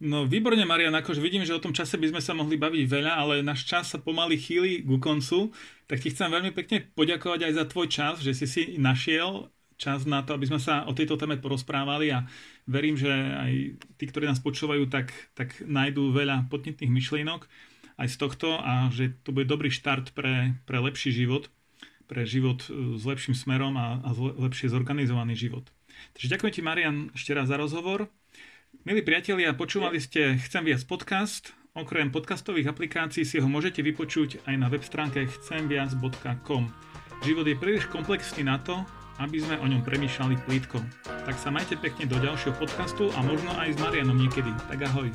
No 0.02 0.26
výborne, 0.26 0.66
Marian, 0.66 0.98
akože 0.98 1.22
vidím, 1.22 1.46
že 1.46 1.54
o 1.54 1.62
tom 1.62 1.70
čase 1.70 1.94
by 1.94 2.10
sme 2.10 2.18
sa 2.18 2.34
mohli 2.34 2.58
baviť 2.58 2.90
veľa, 2.90 3.12
ale 3.22 3.34
náš 3.38 3.70
čas 3.70 3.94
sa 3.94 4.02
pomaly 4.02 4.34
chýli 4.34 4.82
ku 4.82 4.98
koncu, 4.98 5.54
tak 5.86 6.02
ti 6.02 6.10
chcem 6.10 6.26
veľmi 6.26 6.50
pekne 6.50 6.90
poďakovať 6.98 7.46
aj 7.46 7.52
za 7.54 7.64
tvoj 7.70 7.86
čas, 7.86 8.14
že 8.18 8.34
si 8.34 8.50
si 8.50 8.62
našiel 8.82 9.46
čas 9.78 10.02
na 10.02 10.26
to, 10.26 10.34
aby 10.34 10.50
sme 10.50 10.58
sa 10.58 10.82
o 10.90 10.92
tejto 10.94 11.14
téme 11.14 11.38
porozprávali 11.38 12.10
a 12.10 12.26
verím, 12.66 12.98
že 12.98 13.14
aj 13.14 13.52
tí, 13.94 14.04
ktorí 14.10 14.26
nás 14.26 14.42
počúvajú, 14.42 14.90
tak, 14.90 15.14
tak 15.38 15.62
nájdú 15.62 16.10
veľa 16.10 16.50
podnetných 16.50 16.90
myšlienok 16.90 17.46
aj 18.02 18.08
z 18.10 18.16
tohto 18.18 18.58
a 18.58 18.90
že 18.90 19.14
to 19.22 19.30
bude 19.30 19.46
dobrý 19.46 19.70
štart 19.70 20.18
pre, 20.18 20.58
pre 20.66 20.82
lepší 20.82 21.14
život, 21.14 21.46
pre 22.10 22.26
život 22.26 22.66
e, 22.66 22.98
s 22.98 23.06
lepším 23.06 23.38
smerom 23.38 23.78
a, 23.78 24.02
a 24.02 24.10
lepšie 24.18 24.66
zorganizovaný 24.66 25.38
život. 25.38 25.70
Takže 26.18 26.26
ďakujem 26.26 26.52
ti, 26.58 26.62
Marian, 26.66 26.96
ešte 27.14 27.30
raz 27.38 27.46
za 27.46 27.54
rozhovor. 27.54 28.10
Milí 28.82 28.98
priatelia, 29.06 29.54
počúvali 29.54 30.02
ste 30.02 30.34
Chcem 30.42 30.66
viac 30.66 30.82
podcast. 30.90 31.54
Okrem 31.70 32.10
podcastových 32.10 32.74
aplikácií 32.74 33.22
si 33.22 33.38
ho 33.38 33.46
môžete 33.46 33.78
vypočuť 33.78 34.42
aj 34.50 34.58
na 34.58 34.66
web 34.66 34.82
stránke 34.82 35.22
chcemviac.com. 35.22 36.66
Život 37.22 37.46
je 37.46 37.54
príliš 37.54 37.86
komplexný 37.86 38.42
na 38.42 38.58
to, 38.58 38.82
aby 39.22 39.38
sme 39.38 39.54
o 39.62 39.70
ňom 39.70 39.86
premýšľali 39.86 40.34
plítko. 40.50 40.82
Tak 41.06 41.38
sa 41.38 41.54
majte 41.54 41.78
pekne 41.78 42.10
do 42.10 42.18
ďalšieho 42.18 42.58
podcastu 42.58 43.06
a 43.14 43.22
možno 43.22 43.54
aj 43.54 43.70
s 43.70 43.78
Marianom 43.78 44.18
niekedy. 44.18 44.50
Tak 44.66 44.82
ahoj. 44.90 45.14